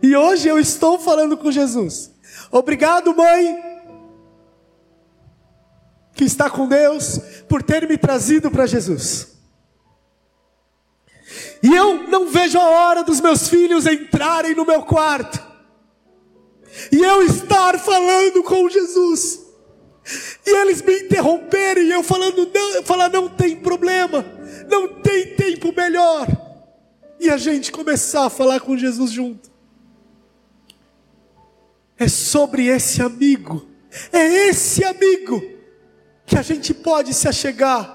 E 0.00 0.14
hoje 0.14 0.46
eu 0.46 0.60
estou 0.60 0.96
falando 0.96 1.36
com 1.36 1.50
Jesus. 1.50 2.14
Obrigado, 2.58 3.14
mãe, 3.14 3.62
que 6.14 6.24
está 6.24 6.48
com 6.48 6.66
Deus, 6.66 7.18
por 7.46 7.62
ter 7.62 7.86
me 7.86 7.98
trazido 7.98 8.50
para 8.50 8.66
Jesus. 8.66 9.36
E 11.62 11.74
eu 11.74 12.08
não 12.08 12.28
vejo 12.28 12.58
a 12.58 12.64
hora 12.64 13.04
dos 13.04 13.20
meus 13.20 13.48
filhos 13.48 13.86
entrarem 13.86 14.54
no 14.54 14.64
meu 14.64 14.82
quarto 14.82 15.44
e 16.90 16.98
eu 16.98 17.22
estar 17.22 17.78
falando 17.78 18.42
com 18.42 18.70
Jesus. 18.70 19.44
E 20.46 20.50
eles 20.50 20.80
me 20.80 21.00
interromperem, 21.00 21.88
e 21.88 21.92
eu 21.92 22.02
falando, 22.02 22.50
não, 22.54 22.82
falar, 22.84 23.10
não 23.10 23.28
tem 23.28 23.56
problema, 23.56 24.24
não 24.68 24.88
tem 24.88 25.34
tempo 25.34 25.74
melhor. 25.76 26.26
E 27.20 27.28
a 27.28 27.36
gente 27.36 27.70
começar 27.70 28.26
a 28.26 28.30
falar 28.30 28.60
com 28.60 28.78
Jesus 28.78 29.10
junto 29.10 29.55
é 31.98 32.08
sobre 32.08 32.66
esse 32.66 33.00
amigo, 33.02 33.66
é 34.12 34.48
esse 34.48 34.84
amigo 34.84 35.42
que 36.26 36.36
a 36.36 36.42
gente 36.42 36.74
pode 36.74 37.14
se 37.14 37.28
achegar. 37.28 37.94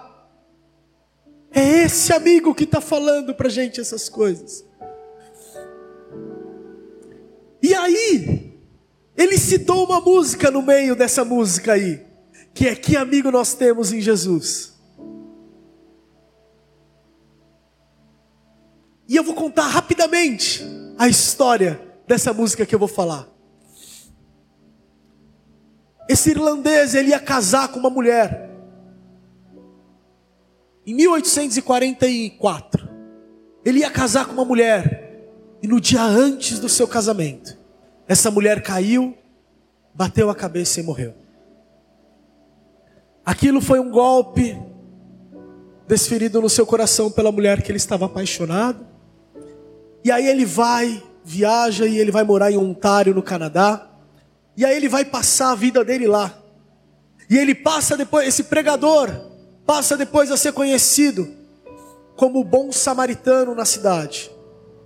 É 1.53 1.83
esse 1.83 2.13
amigo 2.13 2.55
que 2.55 2.63
está 2.63 2.79
falando 2.79 3.35
para 3.35 3.47
a 3.47 3.51
gente 3.51 3.81
essas 3.81 4.07
coisas. 4.07 4.65
E 7.61 7.73
aí, 7.73 8.57
ele 9.17 9.37
citou 9.37 9.85
uma 9.85 9.99
música 9.99 10.49
no 10.49 10.61
meio 10.61 10.95
dessa 10.95 11.25
música 11.25 11.73
aí, 11.73 12.05
que 12.53 12.67
é 12.67 12.75
Que 12.75 12.95
amigo 12.95 13.29
nós 13.29 13.53
temos 13.53 13.91
em 13.91 14.01
Jesus. 14.01 14.71
E 19.07 19.15
eu 19.15 19.23
vou 19.23 19.35
contar 19.35 19.67
rapidamente 19.67 20.65
a 20.97 21.09
história 21.09 21.81
dessa 22.07 22.31
música 22.31 22.65
que 22.65 22.73
eu 22.73 22.79
vou 22.79 22.87
falar. 22.87 23.30
Esse 26.11 26.31
irlandês 26.31 26.93
ele 26.93 27.11
ia 27.11 27.19
casar 27.21 27.69
com 27.69 27.79
uma 27.79 27.89
mulher. 27.89 28.49
Em 30.85 30.93
1844, 30.93 32.89
ele 33.63 33.79
ia 33.79 33.89
casar 33.89 34.25
com 34.25 34.33
uma 34.33 34.43
mulher. 34.43 35.23
E 35.63 35.67
no 35.69 35.79
dia 35.79 36.03
antes 36.03 36.59
do 36.59 36.67
seu 36.67 36.85
casamento, 36.85 37.57
essa 38.09 38.29
mulher 38.29 38.61
caiu, 38.61 39.17
bateu 39.93 40.29
a 40.29 40.35
cabeça 40.35 40.81
e 40.81 40.83
morreu. 40.83 41.13
Aquilo 43.23 43.61
foi 43.61 43.79
um 43.79 43.89
golpe 43.89 44.61
desferido 45.87 46.41
no 46.41 46.49
seu 46.49 46.65
coração 46.65 47.09
pela 47.09 47.31
mulher 47.31 47.61
que 47.61 47.71
ele 47.71 47.77
estava 47.77 48.07
apaixonado. 48.07 48.85
E 50.03 50.11
aí 50.11 50.27
ele 50.27 50.43
vai, 50.43 51.01
viaja 51.23 51.85
e 51.85 51.97
ele 51.97 52.11
vai 52.11 52.25
morar 52.25 52.51
em 52.51 52.57
Ontário, 52.57 53.15
no 53.15 53.23
Canadá. 53.23 53.90
E 54.55 54.65
aí 54.65 54.75
ele 54.75 54.89
vai 54.89 55.05
passar 55.05 55.51
a 55.51 55.55
vida 55.55 55.83
dele 55.83 56.07
lá. 56.07 56.37
E 57.29 57.37
ele 57.37 57.55
passa 57.55 57.95
depois, 57.95 58.27
esse 58.27 58.43
pregador 58.43 59.09
passa 59.65 59.95
depois 59.95 60.31
a 60.31 60.37
ser 60.37 60.51
conhecido 60.51 61.27
como 62.15 62.43
bom 62.43 62.71
samaritano 62.71 63.55
na 63.55 63.63
cidade, 63.63 64.29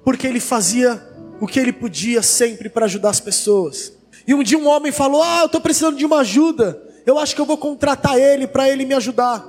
porque 0.04 0.28
ele 0.28 0.40
fazia 0.40 1.02
o 1.42 1.48
que 1.48 1.60
ele 1.60 1.74
podia 1.74 2.22
sempre 2.22 2.70
para 2.70 2.86
ajudar 2.86 3.10
as 3.10 3.20
pessoas. 3.20 3.94
E 4.28 4.34
um 4.34 4.44
dia 4.44 4.58
um 4.58 4.68
homem 4.68 4.92
falou: 4.92 5.24
Ah, 5.24 5.40
eu 5.42 5.48
estou 5.48 5.60
precisando 5.60 5.98
de 5.98 6.06
uma 6.06 6.20
ajuda. 6.20 6.82
Eu 7.06 7.20
acho 7.20 7.36
que 7.36 7.42
eu 7.42 7.46
vou 7.46 7.58
contratar 7.58 8.18
ele 8.18 8.48
para 8.48 8.70
ele 8.70 8.86
me 8.86 8.94
ajudar. 8.94 9.46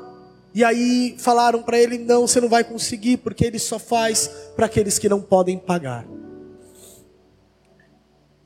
E 0.54 0.64
aí 0.64 1.16
falaram 1.18 1.62
para 1.62 1.78
ele: 1.78 1.98
Não, 1.98 2.26
você 2.26 2.40
não 2.40 2.48
vai 2.48 2.64
conseguir, 2.64 3.18
porque 3.18 3.44
ele 3.44 3.58
só 3.58 3.78
faz 3.78 4.28
para 4.56 4.66
aqueles 4.66 4.98
que 4.98 5.08
não 5.08 5.20
podem 5.20 5.58
pagar. 5.58 6.06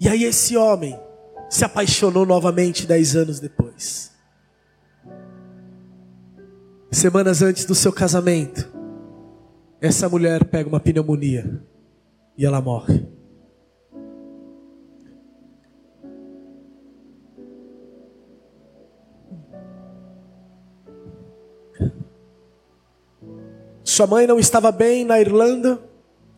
E 0.00 0.08
aí 0.08 0.24
esse 0.24 0.56
homem 0.56 0.98
se 1.50 1.64
apaixonou 1.64 2.24
novamente 2.24 2.86
dez 2.86 3.16
anos 3.16 3.40
depois. 3.40 4.12
Semanas 6.92 7.42
antes 7.42 7.64
do 7.64 7.74
seu 7.74 7.92
casamento, 7.92 8.70
essa 9.80 10.08
mulher 10.08 10.44
pega 10.44 10.68
uma 10.68 10.78
pneumonia 10.78 11.60
e 12.38 12.46
ela 12.46 12.60
morre. 12.60 13.04
Sua 23.82 24.06
mãe 24.06 24.24
não 24.24 24.38
estava 24.38 24.70
bem 24.70 25.04
na 25.04 25.20
Irlanda 25.20 25.80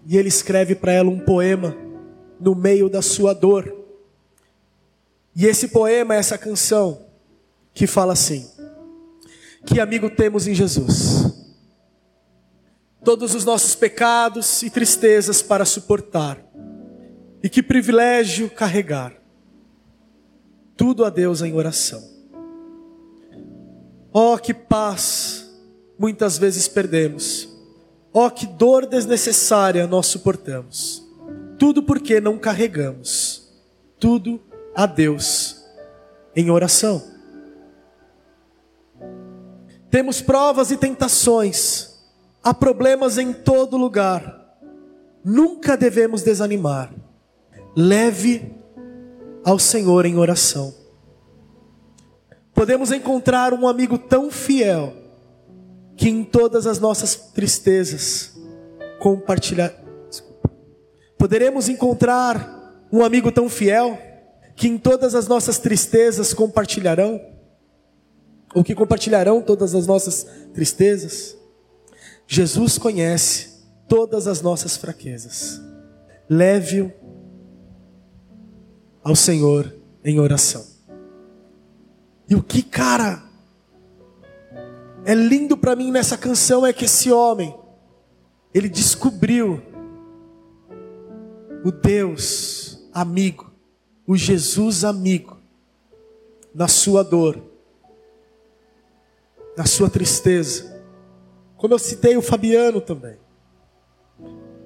e 0.07 0.17
ele 0.17 0.29
escreve 0.29 0.75
para 0.75 0.93
ela 0.93 1.11
um 1.11 1.19
poema 1.19 1.77
no 2.41 2.55
meio 2.55 2.89
da 2.89 3.03
sua 3.03 3.35
dor. 3.35 3.82
E 5.35 5.47
esse 5.47 5.69
poema, 5.69 6.15
essa 6.15 6.37
canção, 6.37 7.07
que 7.73 7.87
fala 7.87 8.13
assim: 8.13 8.49
Que 9.67 9.81
amigo 9.81 10.11
temos 10.11 10.47
em 10.47 10.55
Jesus? 10.55 11.33
Todos 13.05 13.35
os 13.35 13.45
nossos 13.45 13.75
pecados 13.75 14.63
e 14.63 14.71
tristezas 14.71 15.43
para 15.43 15.65
suportar, 15.65 16.39
e 17.43 17.49
que 17.49 17.63
privilégio 17.63 18.49
carregar, 18.49 19.15
tudo 20.77 21.05
a 21.05 21.11
Deus 21.11 21.43
em 21.43 21.55
oração. 21.55 22.13
Oh, 24.13 24.37
que 24.37 24.53
paz 24.53 25.51
muitas 25.99 26.37
vezes 26.37 26.69
perdemos, 26.69 27.49
oh, 28.13 28.31
que 28.31 28.47
dor 28.47 28.87
desnecessária 28.87 29.87
nós 29.87 30.07
suportamos, 30.07 31.03
tudo 31.59 31.83
porque 31.83 32.21
não 32.21 32.39
carregamos, 32.39 33.51
tudo 33.99 34.39
a 34.75 34.87
Deus 34.87 35.63
em 36.35 36.51
oração. 36.51 37.03
Temos 39.91 40.23
provas 40.23 40.71
e 40.71 40.77
tentações, 40.77 42.03
há 42.43 42.55
problemas 42.55 43.19
em 43.19 43.33
todo 43.33 43.77
lugar. 43.77 44.41
Nunca 45.25 45.77
devemos 45.77 46.23
desanimar. 46.23 46.93
Leve 47.77 48.55
ao 49.45 49.59
Senhor 49.59 50.07
em 50.07 50.17
oração. 50.17 50.75
Podemos 52.55 52.91
encontrar 52.91 53.53
um 53.53 53.69
amigo 53.69 53.99
tão 53.99 54.31
fiel 54.31 54.95
que 55.97 56.09
em 56.09 56.25
todas 56.25 56.67
as 56.67 56.79
nossas 56.79 57.15
tristezas 57.15 58.37
compartilhar. 58.99 59.73
Poderemos 61.19 61.69
encontrar 61.69 62.87
um 62.91 63.05
amigo 63.05 63.31
tão 63.31 63.49
fiel 63.49 63.99
que 64.55 64.69
em 64.69 64.79
todas 64.79 65.15
as 65.15 65.27
nossas 65.27 65.59
tristezas 65.59 66.35
compartilharão, 66.35 67.21
ou 68.55 68.63
que 68.63 68.75
compartilharão 68.75 69.41
todas 69.41 69.75
as 69.75 69.87
nossas 69.87 70.27
tristezas. 70.53 71.37
Jesus 72.27 72.79
conhece 72.79 73.65
todas 73.89 74.27
as 74.27 74.43
nossas 74.43 74.77
fraquezas. 74.77 75.61
Leve-o 76.29 76.93
ao 79.03 79.17
Senhor 79.17 79.75
em 80.05 80.21
oração. 80.21 80.65
E 82.29 82.35
o 82.35 82.43
que, 82.43 82.63
cara, 82.63 83.23
é 85.05 85.15
lindo 85.15 85.57
para 85.57 85.75
mim 85.75 85.91
nessa 85.91 86.17
canção 86.17 86.65
é 86.65 86.73
que 86.73 86.85
esse 86.85 87.11
homem, 87.11 87.55
ele 88.55 88.69
descobriu 88.69 89.61
o 91.65 91.73
Deus 91.73 92.89
amigo 92.93 93.52
o 94.07 94.17
Jesus 94.17 94.85
amigo 94.85 95.39
na 96.55 96.69
sua 96.69 97.03
dor, 97.03 97.43
na 99.57 99.65
sua 99.65 99.89
tristeza. 99.89 100.83
Como 101.57 101.75
eu 101.75 101.79
citei 101.79 102.17
o 102.17 102.23
Fabiano 102.23 102.81
também. 102.81 103.17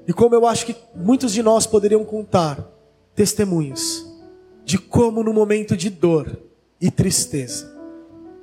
E 0.07 0.13
como 0.13 0.35
eu 0.35 0.47
acho 0.47 0.67
que 0.67 0.77
muitos 0.95 1.33
de 1.33 1.43
nós 1.43 1.67
poderiam 1.67 2.05
contar 2.05 2.67
testemunhos 3.15 4.07
de 4.65 4.79
como 4.79 5.23
no 5.23 5.33
momento 5.33 5.77
de 5.77 5.91
dor 5.91 6.41
e 6.81 6.91
tristeza, 6.91 7.73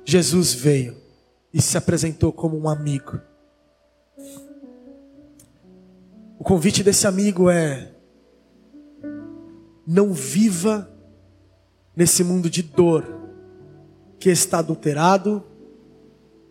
Jesus 0.04 0.54
veio 0.54 0.96
e 1.52 1.60
se 1.60 1.76
apresentou 1.78 2.32
como 2.32 2.58
um 2.58 2.68
amigo. 2.68 3.20
O 6.38 6.44
convite 6.44 6.82
desse 6.82 7.06
amigo 7.06 7.48
é 7.48 7.93
não 9.86 10.12
viva 10.12 10.90
nesse 11.96 12.24
mundo 12.24 12.48
de 12.48 12.62
dor 12.62 13.04
que 14.18 14.30
está 14.30 14.58
adulterado 14.58 15.44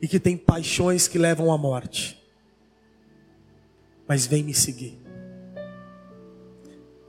e 0.02 0.08
que 0.08 0.20
tem 0.20 0.38
paixões 0.38 1.08
que 1.08 1.18
levam 1.18 1.52
à 1.52 1.58
morte. 1.58 2.22
Mas 4.08 4.28
vem 4.28 4.44
me 4.44 4.54
seguir. 4.54 5.02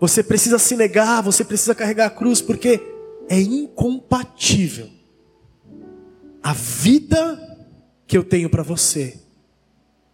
Você 0.00 0.22
precisa 0.22 0.58
se 0.58 0.76
negar, 0.76 1.22
você 1.22 1.44
precisa 1.44 1.74
carregar 1.74 2.06
a 2.06 2.10
cruz, 2.10 2.40
porque 2.40 2.80
é 3.28 3.40
incompatível 3.40 4.90
a 6.42 6.52
vida 6.52 7.40
que 8.06 8.16
eu 8.16 8.22
tenho 8.22 8.50
para 8.50 8.62
você 8.62 9.18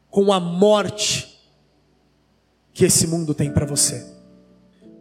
com 0.09 0.33
a 0.33 0.41
morte 0.41 1.41
que 2.73 2.85
esse 2.85 3.07
mundo 3.07 3.35
tem 3.35 3.53
para 3.53 3.67
você. 3.67 4.20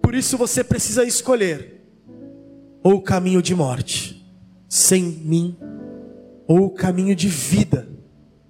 Por 0.02 0.16
isso 0.16 0.38
você 0.38 0.64
precisa 0.64 1.04
escolher 1.04 1.80
ou 2.84 2.95
o 2.95 3.02
caminho 3.02 3.41
de 3.41 3.54
morte 3.54 4.20
sem 4.68 5.04
mim, 5.04 5.58
ou 6.47 6.66
o 6.66 6.70
caminho 6.70 7.16
de 7.16 7.28
vida 7.28 7.89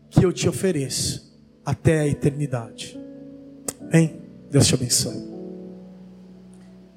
que 0.10 0.26
eu 0.26 0.34
te 0.34 0.50
ofereço 0.50 1.30
até 1.66 2.02
a 2.02 2.08
eternidade. 2.08 3.00
Amém? 3.82 4.22
Deus 4.52 4.68
te 4.68 4.76
abençoe. 4.76 5.29